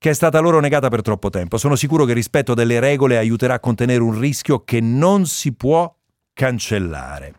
che 0.00 0.08
è 0.08 0.14
stata 0.14 0.40
loro 0.40 0.60
negata 0.60 0.88
per 0.88 1.02
troppo 1.02 1.28
tempo. 1.28 1.58
Sono 1.58 1.76
sicuro 1.76 2.04
che 2.04 2.12
il 2.12 2.16
rispetto 2.16 2.54
delle 2.54 2.80
regole 2.80 3.18
aiuterà 3.18 3.54
a 3.54 3.60
contenere 3.60 4.00
un 4.00 4.18
rischio 4.18 4.64
che 4.64 4.80
non 4.80 5.26
si 5.26 5.52
può 5.52 5.94
cancellare. 6.32 7.34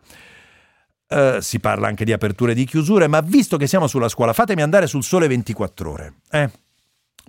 Uh, 1.08 1.40
si 1.40 1.58
parla 1.58 1.88
anche 1.88 2.04
di 2.04 2.12
aperture 2.12 2.52
e 2.52 2.54
di 2.54 2.64
chiusure, 2.64 3.08
ma 3.08 3.20
visto 3.20 3.56
che 3.56 3.66
siamo 3.66 3.88
sulla 3.88 4.08
scuola, 4.08 4.32
fatemi 4.32 4.62
andare 4.62 4.86
sul 4.86 5.02
sole 5.02 5.26
24 5.26 5.90
ore, 5.90 6.14
eh? 6.30 6.50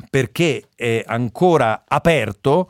perché 0.08 0.70
è 0.76 1.04
ancora 1.04 1.84
aperto 1.88 2.70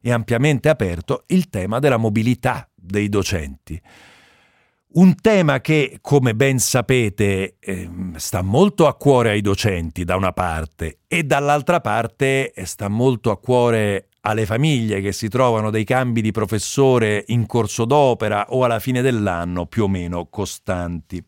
e 0.00 0.12
ampiamente 0.12 0.68
aperto 0.68 1.24
il 1.26 1.50
tema 1.50 1.80
della 1.80 1.96
mobilità 1.96 2.68
dei 2.72 3.08
docenti. 3.08 3.82
Un 4.96 5.16
tema 5.20 5.60
che, 5.60 5.98
come 6.00 6.36
ben 6.36 6.60
sapete, 6.60 7.56
eh, 7.58 7.90
sta 8.14 8.42
molto 8.42 8.86
a 8.86 8.94
cuore 8.94 9.30
ai 9.30 9.40
docenti 9.40 10.04
da 10.04 10.14
una 10.14 10.30
parte 10.30 10.98
e 11.08 11.24
dall'altra 11.24 11.80
parte 11.80 12.52
eh, 12.52 12.64
sta 12.64 12.86
molto 12.86 13.32
a 13.32 13.38
cuore 13.38 14.10
alle 14.20 14.46
famiglie 14.46 15.00
che 15.00 15.10
si 15.10 15.26
trovano 15.26 15.70
dei 15.70 15.82
cambi 15.82 16.22
di 16.22 16.30
professore 16.30 17.24
in 17.26 17.44
corso 17.46 17.86
d'opera 17.86 18.46
o 18.50 18.62
alla 18.62 18.78
fine 18.78 19.02
dell'anno 19.02 19.66
più 19.66 19.82
o 19.82 19.88
meno 19.88 20.28
costanti. 20.30 21.20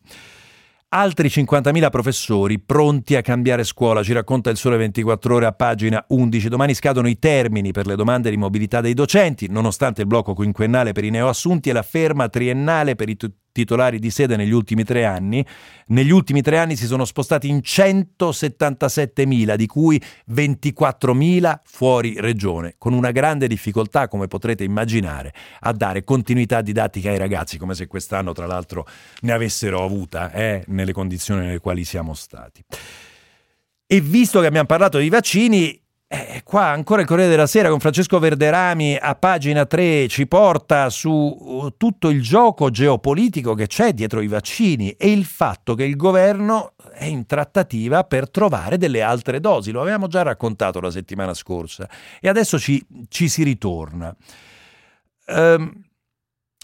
Altri 0.89 1.27
50.000 1.27 1.89
professori 1.89 2.59
pronti 2.59 3.17
a 3.17 3.21
cambiare 3.21 3.65
scuola, 3.65 4.01
ci 4.01 4.13
racconta 4.13 4.49
il 4.49 4.55
Sole 4.55 4.77
24 4.77 5.35
ore 5.35 5.45
a 5.45 5.51
pagina 5.51 6.05
11. 6.07 6.47
Domani 6.47 6.73
scadono 6.73 7.09
i 7.09 7.19
termini 7.19 7.73
per 7.73 7.87
le 7.87 7.97
domande 7.97 8.29
di 8.29 8.37
mobilità 8.37 8.79
dei 8.79 8.93
docenti, 8.93 9.47
nonostante 9.49 9.99
il 9.99 10.07
blocco 10.07 10.33
quinquennale 10.33 10.93
per 10.93 11.03
i 11.03 11.09
neoassunti 11.09 11.69
e 11.69 11.73
la 11.73 11.81
ferma 11.81 12.29
triennale 12.29 12.95
per 12.95 13.09
i 13.09 13.17
titolari 13.57 13.97
di 13.97 14.11
sede 14.11 14.35
negli 14.35 14.51
ultimi 14.51 14.83
tre 14.83 15.05
anni. 15.05 15.43
Negli 15.87 16.11
ultimi 16.11 16.41
tre 16.41 16.59
anni 16.59 16.75
si 16.75 16.85
sono 16.85 17.05
spostati 17.05 17.49
in 17.49 17.61
177.000, 17.63 19.55
di 19.55 19.65
cui 19.65 19.99
24.000 20.31 21.59
fuori 21.63 22.19
regione, 22.19 22.75
con 22.77 22.93
una 22.93 23.09
grande 23.11 23.47
difficoltà, 23.47 24.07
come 24.07 24.27
potrete 24.27 24.63
immaginare, 24.63 25.33
a 25.61 25.71
dare 25.71 26.03
continuità 26.03 26.61
didattica 26.61 27.09
ai 27.09 27.17
ragazzi, 27.17 27.57
come 27.57 27.73
se 27.73 27.87
quest'anno, 27.87 28.33
tra 28.33 28.45
l'altro, 28.45 28.85
ne 29.21 29.31
avessero 29.31 29.83
avuta 29.83 30.31
eh, 30.31 30.63
nelle 30.67 30.93
condizioni 30.93 31.45
nelle 31.45 31.59
quali 31.59 31.83
siamo 31.83 32.13
stati. 32.13 32.63
E 33.87 34.01
visto 34.01 34.39
che 34.39 34.45
abbiamo 34.45 34.67
parlato 34.67 34.99
di 34.99 35.09
vaccini, 35.09 35.81
eh, 36.09 36.41
qua 36.45 36.67
ancora 36.67 37.01
il 37.01 37.07
Corriere 37.07 37.29
della 37.29 37.47
Sera 37.47 37.67
con 37.67 37.81
Francesco 37.81 38.17
Verderami 38.17 38.95
a 38.95 39.13
pagina 39.15 39.65
3 39.65 40.07
ci 40.07 40.25
porta 40.25 40.89
su 40.89 41.09
uh, 41.11 41.73
tutto 41.75 42.07
il 42.07 42.21
gioco 42.21 42.69
geopolitico 42.69 43.53
che 43.55 43.67
c'è 43.67 43.91
dietro 43.91 44.21
i 44.21 44.27
vaccini 44.27 44.91
e 44.91 45.11
il 45.11 45.25
fatto 45.25 45.75
che 45.75 45.83
il 45.83 45.97
governo 45.97 46.75
è 46.93 47.03
in 47.03 47.25
trattativa 47.25 48.05
per 48.05 48.29
trovare 48.29 48.77
delle 48.77 49.01
altre 49.01 49.41
dosi. 49.41 49.71
Lo 49.71 49.81
avevamo 49.81 50.07
già 50.07 50.21
raccontato 50.21 50.79
la 50.79 50.91
settimana 50.91 51.33
scorsa 51.33 51.89
e 52.21 52.29
adesso 52.29 52.57
ci, 52.57 52.81
ci 53.09 53.27
si 53.27 53.43
ritorna. 53.43 54.15
Um, 55.25 55.86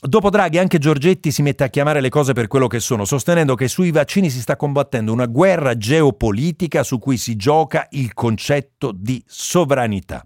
Dopo 0.06 0.30
Draghi 0.30 0.58
anche 0.58 0.80
Giorgetti 0.80 1.32
si 1.32 1.42
mette 1.42 1.64
a 1.64 1.70
chiamare 1.70 2.02
le 2.02 2.10
cose 2.10 2.34
per 2.34 2.48
quello 2.48 2.68
che 2.68 2.82
sono, 2.82 3.06
sostenendo 3.06 3.56
che 3.56 3.70
sui 3.70 3.90
vaccini 3.90 4.30
si 4.30 4.42
sta 4.42 4.58
combattendo 4.58 5.14
una 5.14 5.28
guerra 5.28 5.78
geopolitica 5.78 6.84
su 6.84 7.00
cui 7.00 7.16
si 7.16 7.38
gioca 7.38 7.88
il 7.92 8.14
concetto 8.14 8.92
di 8.94 9.24
sovranità. 9.26 10.22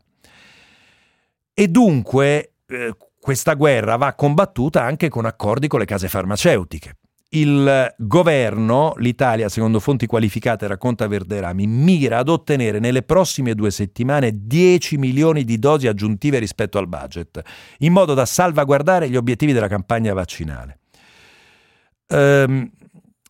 E 1.53 1.67
dunque 1.67 2.53
eh, 2.65 2.95
questa 3.19 3.53
guerra 3.53 3.97
va 3.97 4.15
combattuta 4.15 4.81
anche 4.81 5.09
con 5.09 5.25
accordi 5.25 5.67
con 5.67 5.77
le 5.77 5.85
case 5.85 6.07
farmaceutiche. 6.07 6.97
Il 7.29 7.93
governo, 7.97 8.93
l'Italia, 8.97 9.49
secondo 9.49 9.81
fonti 9.81 10.05
qualificate, 10.05 10.65
racconta 10.65 11.07
Verderami, 11.07 11.67
mira 11.67 12.19
ad 12.19 12.29
ottenere 12.29 12.79
nelle 12.79 13.03
prossime 13.03 13.53
due 13.53 13.69
settimane 13.69 14.31
10 14.33 14.97
milioni 14.97 15.43
di 15.43 15.59
dosi 15.59 15.87
aggiuntive 15.87 16.39
rispetto 16.39 16.77
al 16.77 16.87
budget, 16.87 17.41
in 17.79 17.91
modo 17.91 18.13
da 18.13 18.25
salvaguardare 18.25 19.09
gli 19.09 19.17
obiettivi 19.17 19.51
della 19.51 19.67
campagna 19.67 20.13
vaccinale. 20.13 20.79
Um, 22.07 22.71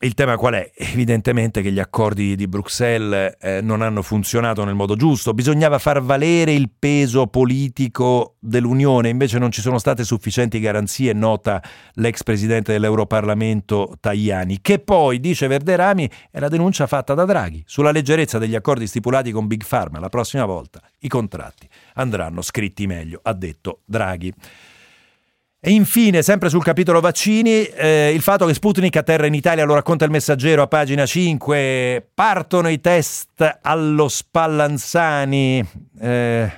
il 0.02 0.14
tema 0.14 0.38
qual 0.38 0.54
è? 0.54 0.72
Evidentemente 0.76 1.64
che 1.64 1.72
gli 1.72 1.80
accordi 1.80 2.36
di 2.36 2.48
Bruxelles 2.48 3.36
eh, 3.40 3.62
non 3.62 3.82
hanno 3.82 4.04
funzionato 4.04 4.64
nel 4.64 4.76
modo 4.76 4.96
giusto, 4.96 5.34
bisognava 5.34 5.80
far 5.80 6.04
valere 6.04 6.54
il 6.54 6.70
peso 6.78 7.26
politico 7.28 8.36
dell'Unione, 8.40 9.10
invece 9.10 9.40
non 9.40 9.52
ci 9.52 9.62
sono 9.62 9.80
state 9.80 10.04
sufficienti 10.04 10.60
garanzie, 10.60 11.14
nota 11.14 11.62
l'ex 11.94 12.22
presidente 12.22 12.72
dell'Europarlamento 12.72 13.96
Tajani, 14.00 14.60
che 14.62 14.78
poi, 14.80 15.20
dice 15.20 15.48
Verderami, 15.48 16.08
è 16.30 16.40
la 16.40 16.48
denuncia 16.48 16.86
fatta 16.86 17.16
da 17.16 17.26
Draghi 17.26 17.64
sulla 17.66 17.92
leggerezza 17.92 18.38
degli 18.38 18.56
accordi 18.56 18.86
stipulati 18.86 19.32
con 19.32 19.48
Big 19.48 19.64
Pharma. 19.68 20.00
La 20.00 20.10
prossima 20.10 20.46
volta 20.46 20.80
i 21.00 21.08
contratti 21.08 21.68
andranno 21.96 22.44
scritti 22.44 22.86
meglio, 22.86 23.20
ha 23.24 23.34
detto 23.34 23.82
Draghi. 23.86 24.32
E 25.60 25.72
infine, 25.72 26.22
sempre 26.22 26.50
sul 26.50 26.64
capitolo 26.64 27.00
vaccini, 27.00 27.64
eh, 27.64 28.14
il 28.14 28.22
fatto 28.22 28.46
che 28.46 28.54
Sputnik 28.54 28.96
atterra 28.96 29.26
in 29.26 29.34
Italia, 29.34 29.66
lo 29.66 29.74
racconta 29.74 30.06
il 30.06 30.12
messaggero 30.12 30.62
a 30.62 30.68
pagina 30.68 31.04
5, 31.04 32.12
partono 32.14 32.70
i 32.70 32.80
test 32.80 33.60
allo 33.64 34.08
Spallanzani. 34.08 35.68
Eh, 36.00 36.52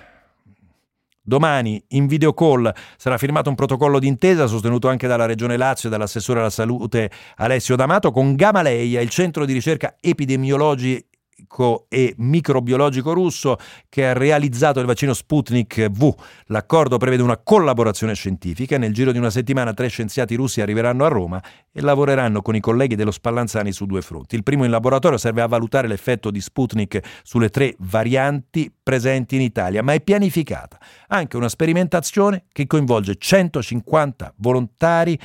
domani 1.21 1.81
in 1.89 2.07
video 2.07 2.33
call 2.33 2.69
sarà 2.97 3.17
firmato 3.17 3.47
un 3.49 3.55
protocollo 3.55 3.99
d'intesa 3.99 4.47
sostenuto 4.47 4.89
anche 4.89 5.07
dalla 5.07 5.25
Regione 5.25 5.55
Lazio 5.55 5.87
e 5.87 5.91
dall'assessore 5.91 6.39
alla 6.41 6.49
salute 6.49 7.09
Alessio 7.37 7.77
D'Amato 7.77 8.11
con 8.11 8.35
Gamaleia, 8.35 8.99
il 8.99 9.09
centro 9.09 9.45
di 9.45 9.53
ricerca 9.53 9.95
epidemiologi 10.01 11.01
farmaceutico 11.39 11.85
e 11.87 12.13
microbiologico 12.17 13.13
russo 13.13 13.57
che 13.87 14.07
ha 14.07 14.13
realizzato 14.13 14.79
il 14.79 14.85
vaccino 14.85 15.13
Sputnik 15.13 15.89
V. 15.89 16.13
L'accordo 16.47 16.97
prevede 16.97 17.23
una 17.23 17.37
collaborazione 17.37 18.13
scientifica. 18.13 18.77
Nel 18.77 18.93
giro 18.93 19.11
di 19.11 19.17
una 19.17 19.29
settimana 19.29 19.73
tre 19.73 19.87
scienziati 19.87 20.35
russi 20.35 20.61
arriveranno 20.61 21.05
a 21.05 21.07
Roma 21.07 21.41
e 21.71 21.81
lavoreranno 21.81 22.41
con 22.41 22.55
i 22.55 22.59
colleghi 22.59 22.95
dello 22.95 23.11
Spallanzani 23.11 23.71
su 23.71 23.85
due 23.85 24.01
fronti. 24.01 24.35
Il 24.35 24.43
primo 24.43 24.65
in 24.65 24.71
laboratorio 24.71 25.17
serve 25.17 25.41
a 25.41 25.47
valutare 25.47 25.87
l'effetto 25.87 26.31
di 26.31 26.41
Sputnik 26.41 26.99
sulle 27.23 27.49
tre 27.49 27.75
varianti 27.79 28.71
presenti 28.81 29.35
in 29.35 29.41
Italia, 29.41 29.83
ma 29.83 29.93
è 29.93 30.01
pianificata 30.01 30.77
anche 31.07 31.37
una 31.37 31.49
sperimentazione 31.49 32.45
che 32.51 32.67
coinvolge 32.67 33.15
150 33.15 34.33
volontari 34.37 35.19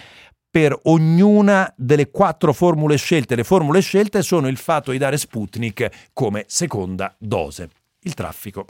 per 0.54 0.78
ognuna 0.84 1.74
delle 1.76 2.12
quattro 2.12 2.52
formule 2.52 2.94
scelte. 2.96 3.34
Le 3.34 3.42
formule 3.42 3.80
scelte 3.80 4.22
sono 4.22 4.46
il 4.46 4.56
fatto 4.56 4.92
di 4.92 4.98
dare 4.98 5.16
Sputnik 5.16 6.12
come 6.12 6.44
seconda 6.46 7.12
dose. 7.18 7.70
Il 8.02 8.14
traffico. 8.14 8.64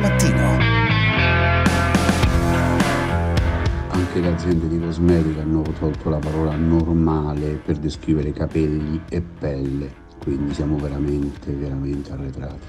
mattino. 0.00 0.58
Anche 3.88 4.20
le 4.20 4.28
aziende 4.28 4.68
di 4.68 4.78
cosmetica 4.78 5.40
hanno 5.40 5.62
tolto 5.76 6.08
la 6.08 6.18
parola 6.18 6.54
normale 6.54 7.60
per 7.64 7.78
descrivere 7.78 8.32
capelli 8.32 9.02
e 9.08 9.20
pelle 9.20 10.04
quindi 10.26 10.54
siamo 10.54 10.76
veramente, 10.76 11.52
veramente 11.52 12.10
arretrati. 12.10 12.66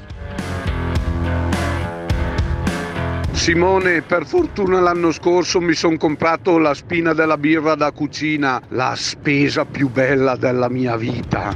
Simone, 3.32 4.04
per 4.04 4.28
fortuna 4.28 4.80
l'anno 4.80 5.12
scorso 5.12 5.60
mi 5.60 5.74
sono 5.74 5.98
comprato 5.98 6.60
la 6.60 6.76
spina 6.76 7.14
della 7.14 7.38
birra 7.38 7.74
da 7.74 7.92
cucina, 7.92 8.62
la 8.70 8.94
spesa 8.96 9.66
più 9.66 9.90
bella 9.90 10.36
della 10.36 10.70
mia 10.70 10.96
vita. 10.98 11.56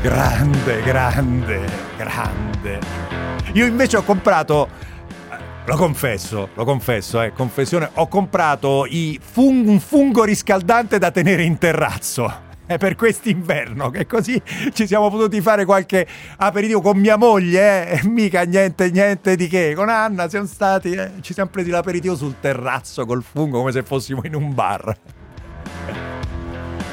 Grande, 0.00 0.82
grande, 0.82 1.60
grande. 1.96 2.78
Io 3.52 3.66
invece 3.66 3.98
ho 3.98 4.02
comprato 4.02 4.68
lo 5.64 5.76
confesso, 5.76 6.48
lo 6.54 6.64
confesso, 6.64 7.22
eh, 7.22 7.32
confessione, 7.32 7.88
ho 7.94 8.08
comprato 8.08 8.84
fung- 9.20 9.68
un 9.68 9.78
fungo 9.78 10.24
riscaldante 10.24 10.98
da 10.98 11.12
tenere 11.12 11.44
in 11.44 11.56
terrazzo 11.56 12.50
è 12.66 12.78
per 12.78 12.94
quest'inverno 12.94 13.90
che 13.90 14.06
così 14.06 14.40
ci 14.72 14.86
siamo 14.86 15.10
potuti 15.10 15.40
fare 15.40 15.64
qualche 15.64 16.06
aperitivo 16.36 16.80
con 16.80 16.98
mia 16.98 17.16
moglie, 17.16 17.90
eh? 17.90 18.06
mica 18.08 18.42
niente, 18.42 18.90
niente 18.90 19.36
di 19.36 19.48
che. 19.48 19.74
Con 19.74 19.88
Anna 19.88 20.28
siamo 20.28 20.46
stati, 20.46 20.92
eh? 20.92 21.12
ci 21.20 21.32
siamo 21.32 21.50
presi 21.50 21.70
l'aperitivo 21.70 22.14
sul 22.14 22.36
terrazzo 22.40 23.06
col 23.06 23.22
fungo 23.22 23.58
come 23.58 23.72
se 23.72 23.82
fossimo 23.82 24.20
in 24.24 24.34
un 24.34 24.54
bar. 24.54 24.94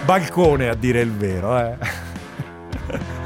Balcone 0.05 0.69
a 0.69 0.75
dire 0.75 1.01
il 1.01 1.11
vero, 1.11 1.59
eh. 1.59 1.77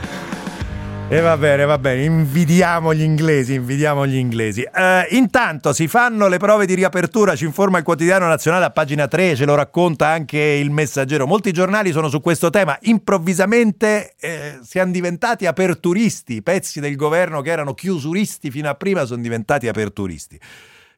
E 1.09 1.19
va 1.19 1.37
bene, 1.37 1.65
va 1.65 1.77
bene, 1.77 2.05
invidiamo 2.05 2.91
gli 2.91 3.03
inglesi, 3.03 3.53
invidiamo 3.53 4.07
gli 4.07 4.15
inglesi. 4.15 4.61
Uh, 4.61 5.15
intanto 5.15 5.71
si 5.71 5.87
fanno 5.87 6.27
le 6.27 6.37
prove 6.37 6.65
di 6.65 6.73
riapertura, 6.73 7.35
ci 7.35 7.45
informa 7.45 7.77
il 7.77 7.83
quotidiano 7.83 8.25
nazionale 8.25 8.65
a 8.65 8.71
pagina 8.71 9.07
3, 9.07 9.35
ce 9.35 9.45
lo 9.45 9.53
racconta 9.53 10.07
anche 10.07 10.39
il 10.39 10.71
messaggero. 10.71 11.27
Molti 11.27 11.51
giornali 11.51 11.91
sono 11.91 12.09
su 12.09 12.19
questo 12.19 12.49
tema, 12.49 12.75
improvvisamente 12.81 14.15
eh, 14.19 14.59
siamo 14.63 14.91
diventati 14.91 15.45
aperturisti, 15.45 16.41
pezzi 16.41 16.79
del 16.79 16.95
governo 16.95 17.41
che 17.41 17.51
erano 17.51 17.75
chiusuristi 17.75 18.49
fino 18.49 18.69
a 18.69 18.73
prima 18.73 19.05
sono 19.05 19.21
diventati 19.21 19.67
aperturisti. 19.67 20.39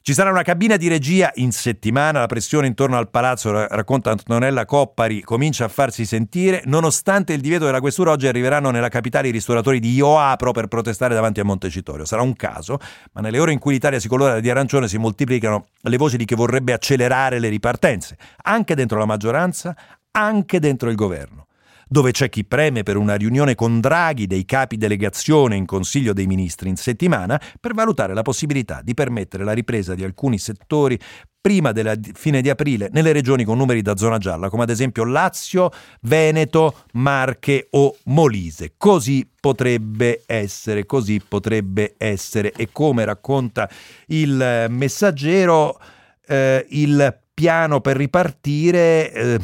Ci 0.06 0.14
sarà 0.14 0.30
una 0.30 0.42
cabina 0.42 0.76
di 0.76 0.86
regia 0.86 1.32
in 1.34 1.50
settimana, 1.50 2.20
la 2.20 2.26
pressione 2.26 2.68
intorno 2.68 2.96
al 2.96 3.10
palazzo, 3.10 3.66
racconta 3.66 4.12
Antonella 4.12 4.64
Coppari, 4.64 5.20
comincia 5.20 5.64
a 5.64 5.68
farsi 5.68 6.06
sentire. 6.06 6.62
Nonostante 6.66 7.32
il 7.32 7.40
divieto 7.40 7.64
della 7.64 7.80
questura, 7.80 8.12
oggi 8.12 8.28
arriveranno 8.28 8.70
nella 8.70 8.88
capitale 8.88 9.26
i 9.26 9.32
ristoratori 9.32 9.80
di 9.80 9.94
Io 9.94 10.16
Apro 10.16 10.52
per 10.52 10.68
protestare 10.68 11.12
davanti 11.12 11.40
a 11.40 11.44
Montecitorio. 11.44 12.04
Sarà 12.04 12.22
un 12.22 12.34
caso, 12.34 12.78
ma 13.14 13.20
nelle 13.20 13.40
ore 13.40 13.50
in 13.50 13.58
cui 13.58 13.72
l'Italia 13.72 13.98
si 13.98 14.06
colora 14.06 14.38
di 14.38 14.48
arancione 14.48 14.86
si 14.86 14.96
moltiplicano 14.96 15.66
le 15.80 15.96
voci 15.96 16.16
di 16.16 16.24
chi 16.24 16.36
vorrebbe 16.36 16.72
accelerare 16.72 17.40
le 17.40 17.48
ripartenze, 17.48 18.16
anche 18.44 18.76
dentro 18.76 19.00
la 19.00 19.06
maggioranza, 19.06 19.74
anche 20.12 20.60
dentro 20.60 20.88
il 20.88 20.94
governo 20.94 21.45
dove 21.88 22.10
c'è 22.10 22.28
chi 22.28 22.44
preme 22.44 22.82
per 22.82 22.96
una 22.96 23.14
riunione 23.14 23.54
con 23.54 23.80
Draghi 23.80 24.26
dei 24.26 24.44
capi 24.44 24.76
delegazione 24.76 25.54
in 25.54 25.66
Consiglio 25.66 26.12
dei 26.12 26.26
Ministri 26.26 26.68
in 26.68 26.76
settimana 26.76 27.40
per 27.60 27.74
valutare 27.74 28.12
la 28.12 28.22
possibilità 28.22 28.80
di 28.82 28.94
permettere 28.94 29.44
la 29.44 29.52
ripresa 29.52 29.94
di 29.94 30.02
alcuni 30.02 30.38
settori 30.38 30.98
prima 31.40 31.70
della 31.70 31.94
fine 32.14 32.40
di 32.40 32.50
aprile 32.50 32.88
nelle 32.90 33.12
regioni 33.12 33.44
con 33.44 33.56
numeri 33.56 33.80
da 33.80 33.96
zona 33.96 34.18
gialla, 34.18 34.48
come 34.48 34.64
ad 34.64 34.70
esempio 34.70 35.04
Lazio, 35.04 35.70
Veneto, 36.00 36.74
Marche 36.94 37.68
o 37.70 37.96
Molise. 38.06 38.72
Così 38.76 39.30
potrebbe 39.40 40.24
essere, 40.26 40.86
così 40.86 41.20
potrebbe 41.20 41.94
essere. 41.98 42.50
E 42.50 42.70
come 42.72 43.04
racconta 43.04 43.70
il 44.06 44.66
messaggero, 44.70 45.78
eh, 46.26 46.66
il 46.70 47.16
piano 47.36 47.82
per 47.82 47.98
ripartire 47.98 49.12
eh, 49.12 49.38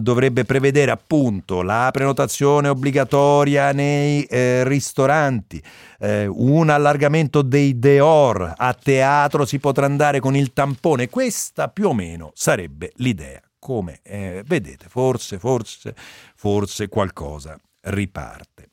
dovrebbe 0.00 0.44
prevedere 0.44 0.90
appunto 0.90 1.62
la 1.62 1.88
prenotazione 1.92 2.66
obbligatoria 2.66 3.70
nei 3.70 4.24
eh, 4.24 4.64
ristoranti, 4.66 5.62
eh, 6.00 6.26
un 6.26 6.68
allargamento 6.68 7.42
dei 7.42 7.78
deor, 7.78 8.54
a 8.56 8.74
teatro 8.74 9.46
si 9.46 9.60
potrà 9.60 9.86
andare 9.86 10.18
con 10.18 10.34
il 10.34 10.52
tampone, 10.52 11.08
questa 11.08 11.68
più 11.68 11.90
o 11.90 11.94
meno 11.94 12.32
sarebbe 12.34 12.90
l'idea. 12.96 13.40
Come 13.60 14.00
eh, 14.02 14.42
vedete, 14.44 14.86
forse, 14.88 15.38
forse, 15.38 15.94
forse 16.34 16.88
qualcosa 16.88 17.56
riparte. 17.82 18.70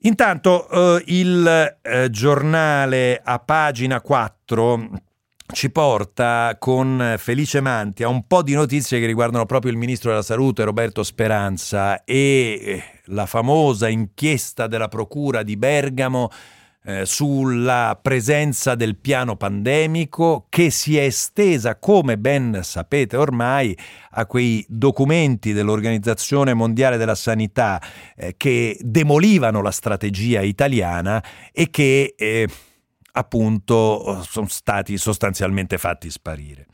Intanto 0.00 0.68
eh, 0.68 1.04
il 1.06 1.78
eh, 1.80 2.10
giornale 2.10 3.18
a 3.24 3.38
pagina 3.38 4.02
4 4.02 5.04
ci 5.52 5.70
porta 5.70 6.56
con 6.58 7.14
Felice 7.18 7.60
Manti 7.60 8.02
a 8.02 8.08
un 8.08 8.26
po' 8.26 8.42
di 8.42 8.54
notizie 8.54 8.98
che 8.98 9.06
riguardano 9.06 9.46
proprio 9.46 9.70
il 9.72 9.78
ministro 9.78 10.10
della 10.10 10.22
salute 10.22 10.64
Roberto 10.64 11.02
Speranza 11.02 12.04
e 12.04 12.60
eh, 12.62 12.82
la 13.06 13.26
famosa 13.26 13.88
inchiesta 13.88 14.66
della 14.66 14.88
procura 14.88 15.42
di 15.42 15.56
Bergamo 15.56 16.30
eh, 16.84 17.04
sulla 17.04 17.98
presenza 18.00 18.74
del 18.74 18.96
piano 18.96 19.36
pandemico 19.36 20.46
che 20.48 20.70
si 20.70 20.96
è 20.96 21.02
estesa, 21.02 21.76
come 21.76 22.16
ben 22.16 22.60
sapete 22.62 23.16
ormai, 23.16 23.76
a 24.12 24.26
quei 24.26 24.64
documenti 24.68 25.52
dell'Organizzazione 25.52 26.54
Mondiale 26.54 26.96
della 26.96 27.16
Sanità 27.16 27.82
eh, 28.16 28.34
che 28.36 28.78
demolivano 28.80 29.62
la 29.62 29.72
strategia 29.72 30.42
italiana 30.42 31.22
e 31.52 31.70
che 31.70 32.14
eh, 32.16 32.48
appunto 33.16 34.22
sono 34.22 34.46
stati 34.48 34.98
sostanzialmente 34.98 35.78
fatti 35.78 36.10
sparire. 36.10 36.66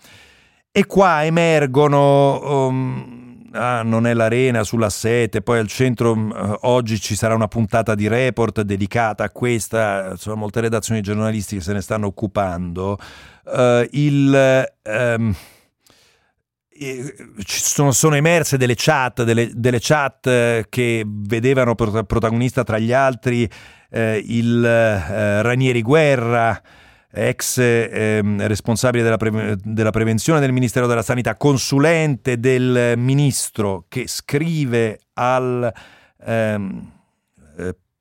E 0.70 0.86
qua 0.86 1.24
emergono, 1.24 2.66
um, 2.66 3.46
ah, 3.52 3.82
non 3.82 4.06
è 4.06 4.14
l'arena 4.14 4.64
sulla 4.64 4.90
sete, 4.90 5.42
poi 5.42 5.58
al 5.58 5.68
centro 5.68 6.12
uh, 6.12 6.58
oggi 6.62 6.98
ci 6.98 7.14
sarà 7.14 7.34
una 7.34 7.48
puntata 7.48 7.94
di 7.94 8.08
report 8.08 8.62
dedicata 8.62 9.24
a 9.24 9.30
questa, 9.30 10.16
sono 10.16 10.36
molte 10.36 10.60
redazioni 10.60 11.00
giornalistiche 11.00 11.62
se 11.62 11.72
ne 11.72 11.80
stanno 11.80 12.06
occupando, 12.06 12.98
uh, 13.44 13.86
il... 13.90 14.64
Um, 14.84 15.34
sono, 17.44 17.92
sono, 17.92 18.14
emerse 18.14 18.56
delle 18.56 18.74
chat, 18.76 19.24
delle, 19.24 19.50
delle 19.54 19.78
chat 19.80 20.66
che 20.68 21.04
vedevano 21.06 21.74
protagonista 21.74 22.64
tra 22.64 22.78
gli 22.78 22.92
altri 22.92 23.48
eh, 23.90 24.22
il 24.24 24.64
eh, 24.64 25.42
Ranieri 25.42 25.82
Guerra, 25.82 26.60
ex 27.12 27.58
eh, 27.58 28.22
responsabile 28.46 29.02
della, 29.02 29.18
pre- 29.18 29.56
della, 29.62 29.90
prevenzione 29.90 30.40
del 30.40 30.52
Ministero 30.52 30.86
della 30.86 31.02
Sanità, 31.02 31.36
consulente 31.36 32.40
del 32.40 32.94
ministro 32.96 33.84
che 33.88 34.08
scrive 34.08 35.00
al 35.14 35.72
ehm, 36.24 36.90
eh, 36.96 37.00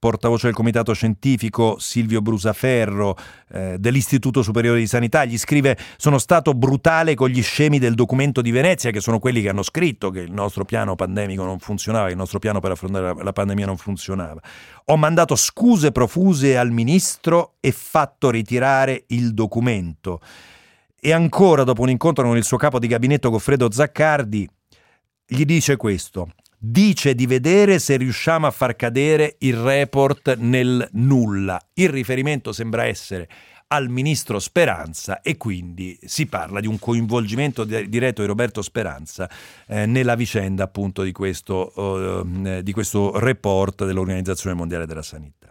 portavoce 0.02 0.48
del 0.48 0.56
comitato 0.56 0.94
scientifico 0.94 1.78
Silvio 1.78 2.24
Brusaferro 2.24 3.16
eh, 3.52 3.76
dell'Istituto 3.78 4.42
Superiore 4.42 4.80
di 4.80 4.88
Sanità, 4.88 5.26
gli 5.26 5.38
scrive 5.38 5.78
sono 5.96 6.18
stato 6.18 6.56
brutale 6.56 7.14
con 7.14 7.30
gli 7.30 7.44
scemi 7.44 7.78
del 7.78 7.94
documento 7.94 8.42
di 8.42 8.50
Venezia, 8.50 8.90
che 8.90 9.00
sono 9.00 9.20
quelli 9.20 9.44
che 9.44 9.50
hanno 9.50 9.62
scritto 9.62 10.10
che 10.10 10.22
il 10.22 10.32
nostro 10.32 10.66
piano 10.66 10.96
pandemico 10.96 11.44
non 11.44 11.60
funzionava, 11.60 12.06
che 12.08 12.14
il 12.14 12.18
nostro 12.18 12.40
piano 12.40 12.60
per 12.60 12.72
affrontare 12.72 13.14
la, 13.14 13.24
la 13.24 13.32
pandemia 13.32 13.68
non 13.68 13.78
funzionava. 13.78 14.42
Ho 14.86 14.98
mandato 14.98 15.36
scuse 15.36 15.92
profuse 15.92 16.58
al 16.58 16.72
ministro 16.72 17.58
e 17.60 17.72
fatto 17.72 18.32
ritirare 18.32 19.04
il 19.10 19.36
documento. 19.36 20.20
E 21.00 21.14
ancora, 21.14 21.64
dopo 21.64 21.84
un 21.84 21.92
incontro 21.92 22.26
con 22.26 22.38
il 22.38 22.44
suo 22.44 22.58
capo 22.58 22.80
di 22.80 22.88
gabinetto 22.88 23.30
Goffredo 23.30 23.70
Zaccardi, 23.70 24.50
gli 25.28 25.46
dice 25.46 25.78
questo 25.78 26.32
dice 26.64 27.16
di 27.16 27.26
vedere 27.26 27.80
se 27.80 27.98
riusciamo 27.98 28.46
a 28.46 28.52
far 28.52 28.76
cadere 28.76 29.36
il 29.40 29.56
report 29.56 30.36
nel 30.38 30.88
nulla. 30.92 31.60
Il 31.74 31.90
riferimento 31.90 32.52
sembra 32.52 32.86
essere 32.86 33.28
al 33.70 33.90
ministro 33.90 34.38
Speranza 34.38 35.22
e 35.22 35.38
quindi 35.38 35.98
si 36.04 36.28
parla 36.28 36.60
di 36.60 36.68
un 36.68 36.78
coinvolgimento 36.78 37.64
diretto 37.64 38.22
di 38.22 38.28
Roberto 38.28 38.62
Speranza 38.62 39.30
eh, 39.66 39.86
nella 39.88 40.16
vicenda 40.16 40.66
appunto 40.66 41.02
di 41.02 41.12
questo, 41.12 41.72
uh, 41.76 42.62
di 42.62 42.72
questo 42.74 43.18
report 43.18 43.86
dell'Organizzazione 43.86 44.56
Mondiale 44.56 44.86
della 44.86 45.02
Sanità. 45.02 45.51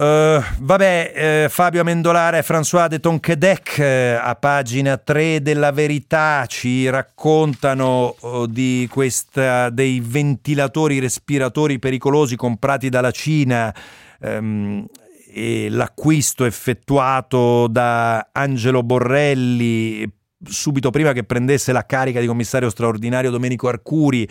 Uh, 0.00 0.40
vabbè, 0.60 1.46
uh, 1.46 1.48
Fabio 1.48 1.80
Amendolare 1.80 2.38
e 2.38 2.42
François 2.44 2.86
de 2.86 3.00
Tonquedec 3.00 3.78
uh, 3.80 4.20
a 4.24 4.36
pagina 4.36 4.96
3 4.96 5.42
della 5.42 5.72
Verità 5.72 6.46
ci 6.46 6.88
raccontano 6.88 8.14
di 8.46 8.86
questa, 8.88 9.70
dei 9.70 9.98
ventilatori 9.98 11.00
respiratori 11.00 11.80
pericolosi 11.80 12.36
comprati 12.36 12.88
dalla 12.90 13.10
Cina 13.10 13.74
um, 14.20 14.86
e 15.32 15.68
l'acquisto 15.68 16.44
effettuato 16.44 17.66
da 17.66 18.28
Angelo 18.30 18.84
Borrelli 18.84 20.08
subito 20.44 20.90
prima 20.90 21.12
che 21.12 21.24
prendesse 21.24 21.72
la 21.72 21.84
carica 21.84 22.20
di 22.20 22.28
commissario 22.28 22.70
straordinario 22.70 23.32
Domenico 23.32 23.66
Arcuri 23.66 24.28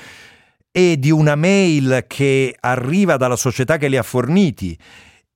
e 0.72 0.96
di 0.98 1.12
una 1.12 1.36
mail 1.36 2.06
che 2.08 2.56
arriva 2.58 3.18
dalla 3.18 3.36
società 3.36 3.76
che 3.76 3.90
li 3.90 3.98
ha 3.98 4.04
forniti 4.04 4.78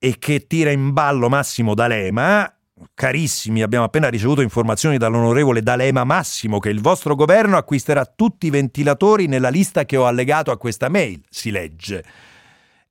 e 0.04 0.16
che 0.18 0.48
tira 0.48 0.72
in 0.72 0.92
ballo 0.92 1.28
Massimo 1.28 1.74
D'Alema. 1.74 2.52
Carissimi, 2.92 3.62
abbiamo 3.62 3.84
appena 3.84 4.08
ricevuto 4.08 4.40
informazioni 4.40 4.98
dall'onorevole 4.98 5.62
D'Alema 5.62 6.02
Massimo 6.02 6.58
che 6.58 6.70
il 6.70 6.80
vostro 6.80 7.14
governo 7.14 7.56
acquisterà 7.56 8.04
tutti 8.04 8.48
i 8.48 8.50
ventilatori 8.50 9.28
nella 9.28 9.48
lista 9.48 9.84
che 9.84 9.96
ho 9.96 10.06
allegato 10.06 10.50
a 10.50 10.58
questa 10.58 10.88
mail, 10.88 11.22
si 11.30 11.52
legge. 11.52 12.04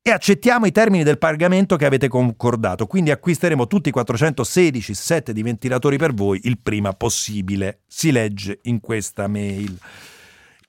E 0.02 0.10
accettiamo 0.10 0.66
i 0.66 0.72
termini 0.72 1.04
del 1.04 1.18
pagamento 1.18 1.76
che 1.76 1.86
avete 1.86 2.08
concordato, 2.08 2.88
quindi 2.88 3.12
acquisteremo 3.12 3.68
tutti 3.68 3.90
i 3.90 3.92
416 3.92 4.94
set 4.94 5.32
di 5.32 5.44
ventilatori 5.44 5.98
per 5.98 6.14
voi 6.14 6.40
il 6.44 6.60
prima 6.60 6.94
possibile, 6.94 7.82
si 7.88 8.14
legge 8.14 8.60
in 8.64 8.80
questa 8.80 9.28
mail. 9.28 9.78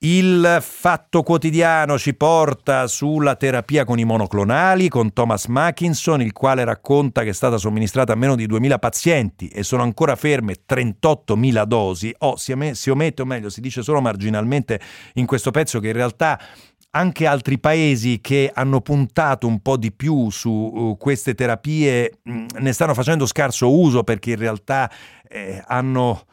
Il 0.05 0.59
Fatto 0.61 1.23
Quotidiano 1.23 1.97
ci 1.97 2.15
porta 2.15 2.89
sulla 2.89 3.37
terapia 3.37 3.85
con 3.85 4.01
i 4.01 4.05
monoclonali 4.05 4.89
con 4.89 5.13
Thomas 5.13 5.47
Mackinson, 5.47 6.21
il 6.21 6.33
quale 6.33 6.65
racconta 6.65 7.23
che 7.23 7.29
è 7.29 7.33
stata 7.33 7.57
somministrata 7.57 8.13
a 8.13 8.17
meno 8.17 8.35
di 8.35 8.49
2.000 8.49 8.81
pazienti 8.81 9.47
e 9.47 9.63
sono 9.63 9.85
ancora 9.85 10.17
ferme 10.17 10.57
38.000 10.69 11.63
dosi. 11.67 12.13
Oh, 12.19 12.37
si, 12.37 12.53
si 12.73 12.91
omette, 12.91 13.23
o 13.23 13.25
meglio, 13.25 13.49
si 13.49 13.61
dice 13.61 13.83
solo 13.83 14.01
marginalmente 14.01 14.81
in 15.15 15.27
questo 15.27 15.53
pezzo 15.53 15.79
che 15.79 15.87
in 15.87 15.93
realtà 15.93 16.37
anche 16.91 17.25
altri 17.25 17.61
paesi 17.61 18.21
che 18.21 18.51
hanno 18.53 18.81
puntato 18.81 19.47
un 19.47 19.61
po' 19.61 19.77
di 19.77 19.93
più 19.93 20.31
su 20.31 20.51
uh, 20.51 20.97
queste 20.97 21.35
terapie 21.35 22.19
mm, 22.29 22.47
ne 22.59 22.73
stanno 22.73 22.95
facendo 22.95 23.25
scarso 23.25 23.73
uso 23.73 24.03
perché 24.03 24.31
in 24.33 24.39
realtà 24.39 24.91
eh, 25.29 25.63
hanno, 25.65 26.25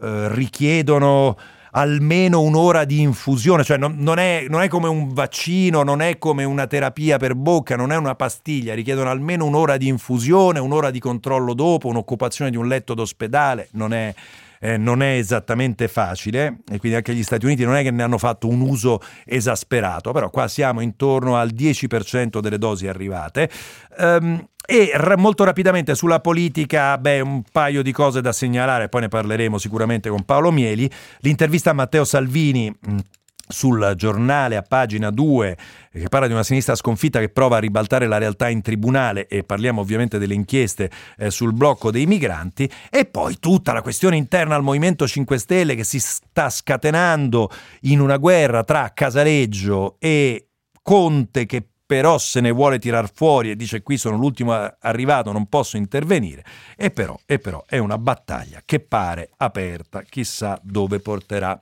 eh, 0.00 0.32
richiedono 0.32 1.36
almeno 1.72 2.40
un'ora 2.40 2.84
di 2.84 3.00
infusione, 3.00 3.64
cioè 3.64 3.76
non, 3.76 3.96
non, 3.98 4.18
è, 4.18 4.46
non, 4.48 4.62
è, 4.62 4.68
come 4.68 4.88
un 4.88 5.12
vaccino, 5.12 5.82
non 5.82 6.00
è 6.00 6.18
come 6.18 6.44
una 6.44 6.66
terapia 6.66 7.18
per 7.18 7.34
bocca, 7.34 7.76
non 7.76 7.92
è 7.92 7.96
una 7.96 8.14
pastiglia, 8.14 8.74
richiedono 8.74 9.10
almeno 9.10 9.44
un'ora 9.44 9.76
di 9.76 9.88
infusione, 9.88 10.58
un'ora 10.58 10.90
di 10.90 10.98
controllo 10.98 11.54
dopo, 11.54 11.88
un'occupazione 11.88 12.50
di 12.50 12.56
un 12.56 12.66
letto 12.66 12.94
d'ospedale, 12.94 13.68
non 13.72 13.92
è, 13.92 14.12
eh, 14.60 14.76
non 14.76 15.02
è 15.02 15.16
esattamente 15.16 15.88
facile 15.88 16.58
e 16.70 16.78
quindi 16.78 16.96
anche 16.96 17.14
gli 17.14 17.22
Stati 17.22 17.46
Uniti 17.46 17.64
non 17.64 17.76
è 17.76 17.82
che 17.82 17.90
ne 17.90 18.02
hanno 18.02 18.18
fatto 18.18 18.48
un 18.48 18.60
uso 18.60 19.00
esasperato, 19.24 20.12
però 20.12 20.30
qua 20.30 20.48
siamo 20.48 20.80
intorno 20.80 21.36
al 21.36 21.50
10% 21.54 22.40
delle 22.40 22.58
dosi 22.58 22.86
arrivate. 22.86 23.50
Um, 23.98 24.46
e 24.70 24.92
molto 25.16 25.42
rapidamente 25.42 25.96
sulla 25.96 26.20
politica, 26.20 26.96
beh, 26.96 27.20
un 27.20 27.42
paio 27.50 27.82
di 27.82 27.90
cose 27.90 28.20
da 28.20 28.30
segnalare, 28.30 28.88
poi 28.88 29.00
ne 29.00 29.08
parleremo 29.08 29.58
sicuramente 29.58 30.08
con 30.08 30.22
Paolo 30.24 30.52
Mieli. 30.52 30.88
L'intervista 31.18 31.70
a 31.70 31.72
Matteo 31.72 32.04
Salvini 32.04 32.72
sul 33.48 33.94
giornale 33.96 34.54
a 34.54 34.62
pagina 34.62 35.10
2 35.10 35.56
che 35.92 36.08
parla 36.08 36.28
di 36.28 36.32
una 36.32 36.44
sinistra 36.44 36.76
sconfitta 36.76 37.18
che 37.18 37.30
prova 37.30 37.56
a 37.56 37.58
ribaltare 37.58 38.06
la 38.06 38.18
realtà 38.18 38.48
in 38.48 38.62
tribunale 38.62 39.26
e 39.26 39.42
parliamo 39.42 39.80
ovviamente 39.80 40.18
delle 40.18 40.34
inchieste 40.34 40.88
eh, 41.16 41.32
sul 41.32 41.52
blocco 41.52 41.90
dei 41.90 42.06
migranti 42.06 42.70
e 42.88 43.06
poi 43.06 43.38
tutta 43.40 43.72
la 43.72 43.82
questione 43.82 44.16
interna 44.16 44.54
al 44.54 44.62
Movimento 44.62 45.04
5 45.04 45.36
Stelle 45.36 45.74
che 45.74 45.82
si 45.82 45.98
sta 45.98 46.48
scatenando 46.48 47.50
in 47.82 47.98
una 47.98 48.18
guerra 48.18 48.62
tra 48.62 48.92
Casaleggio 48.94 49.96
e 49.98 50.44
Conte 50.80 51.46
che 51.46 51.69
però 51.90 52.18
se 52.18 52.40
ne 52.40 52.52
vuole 52.52 52.78
tirar 52.78 53.10
fuori 53.12 53.50
e 53.50 53.56
dice 53.56 53.82
qui 53.82 53.96
sono 53.96 54.16
l'ultimo 54.16 54.52
arrivato, 54.78 55.32
non 55.32 55.48
posso 55.48 55.76
intervenire, 55.76 56.44
e 56.76 56.92
però, 56.92 57.18
e 57.26 57.40
però 57.40 57.64
è 57.66 57.78
una 57.78 57.98
battaglia 57.98 58.62
che 58.64 58.78
pare 58.78 59.30
aperta, 59.38 60.02
chissà 60.02 60.56
dove 60.62 61.00
porterà. 61.00 61.58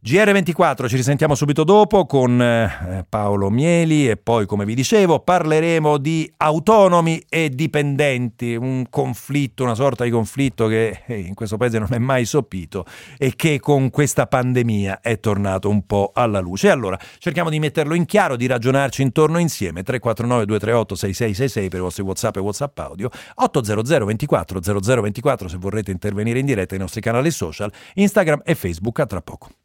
GR24 0.00 0.88
ci 0.88 0.94
risentiamo 0.94 1.34
subito 1.34 1.64
dopo 1.64 2.06
con 2.06 2.40
eh, 2.40 3.04
Paolo 3.08 3.50
Mieli 3.50 4.08
e 4.08 4.16
poi 4.16 4.46
come 4.46 4.64
vi 4.64 4.76
dicevo 4.76 5.18
parleremo 5.18 5.98
di 5.98 6.32
autonomi 6.36 7.20
e 7.28 7.50
dipendenti, 7.50 8.54
un 8.54 8.86
conflitto, 8.88 9.64
una 9.64 9.74
sorta 9.74 10.04
di 10.04 10.10
conflitto 10.10 10.68
che 10.68 11.02
eh, 11.04 11.18
in 11.18 11.34
questo 11.34 11.56
paese 11.56 11.80
non 11.80 11.88
è 11.90 11.98
mai 11.98 12.26
sopito 12.26 12.86
e 13.18 13.34
che 13.34 13.58
con 13.58 13.90
questa 13.90 14.28
pandemia 14.28 15.00
è 15.00 15.18
tornato 15.18 15.68
un 15.68 15.84
po' 15.84 16.12
alla 16.14 16.38
luce. 16.38 16.70
Allora 16.70 16.96
cerchiamo 17.18 17.50
di 17.50 17.58
metterlo 17.58 17.94
in 17.94 18.06
chiaro, 18.06 18.36
di 18.36 18.46
ragionarci 18.46 19.02
intorno 19.02 19.38
insieme 19.38 19.82
349 19.82 20.46
238 20.46 20.94
6666 20.94 21.68
per 21.68 21.80
i 21.80 21.82
vostri 21.82 22.02
WhatsApp 22.04 22.36
e 22.36 22.40
WhatsApp 22.40 22.78
audio 22.78 23.10
800 23.34 24.04
24 24.04 24.60
0024 24.60 25.48
se 25.48 25.56
vorrete 25.56 25.90
intervenire 25.90 26.38
in 26.38 26.46
diretta 26.46 26.74
ai 26.74 26.80
nostri 26.80 27.00
canali 27.00 27.32
social 27.32 27.70
Instagram 27.94 28.42
e 28.44 28.54
Facebook 28.54 29.00
a 29.00 29.06
tra 29.06 29.20
poco. 29.20 29.58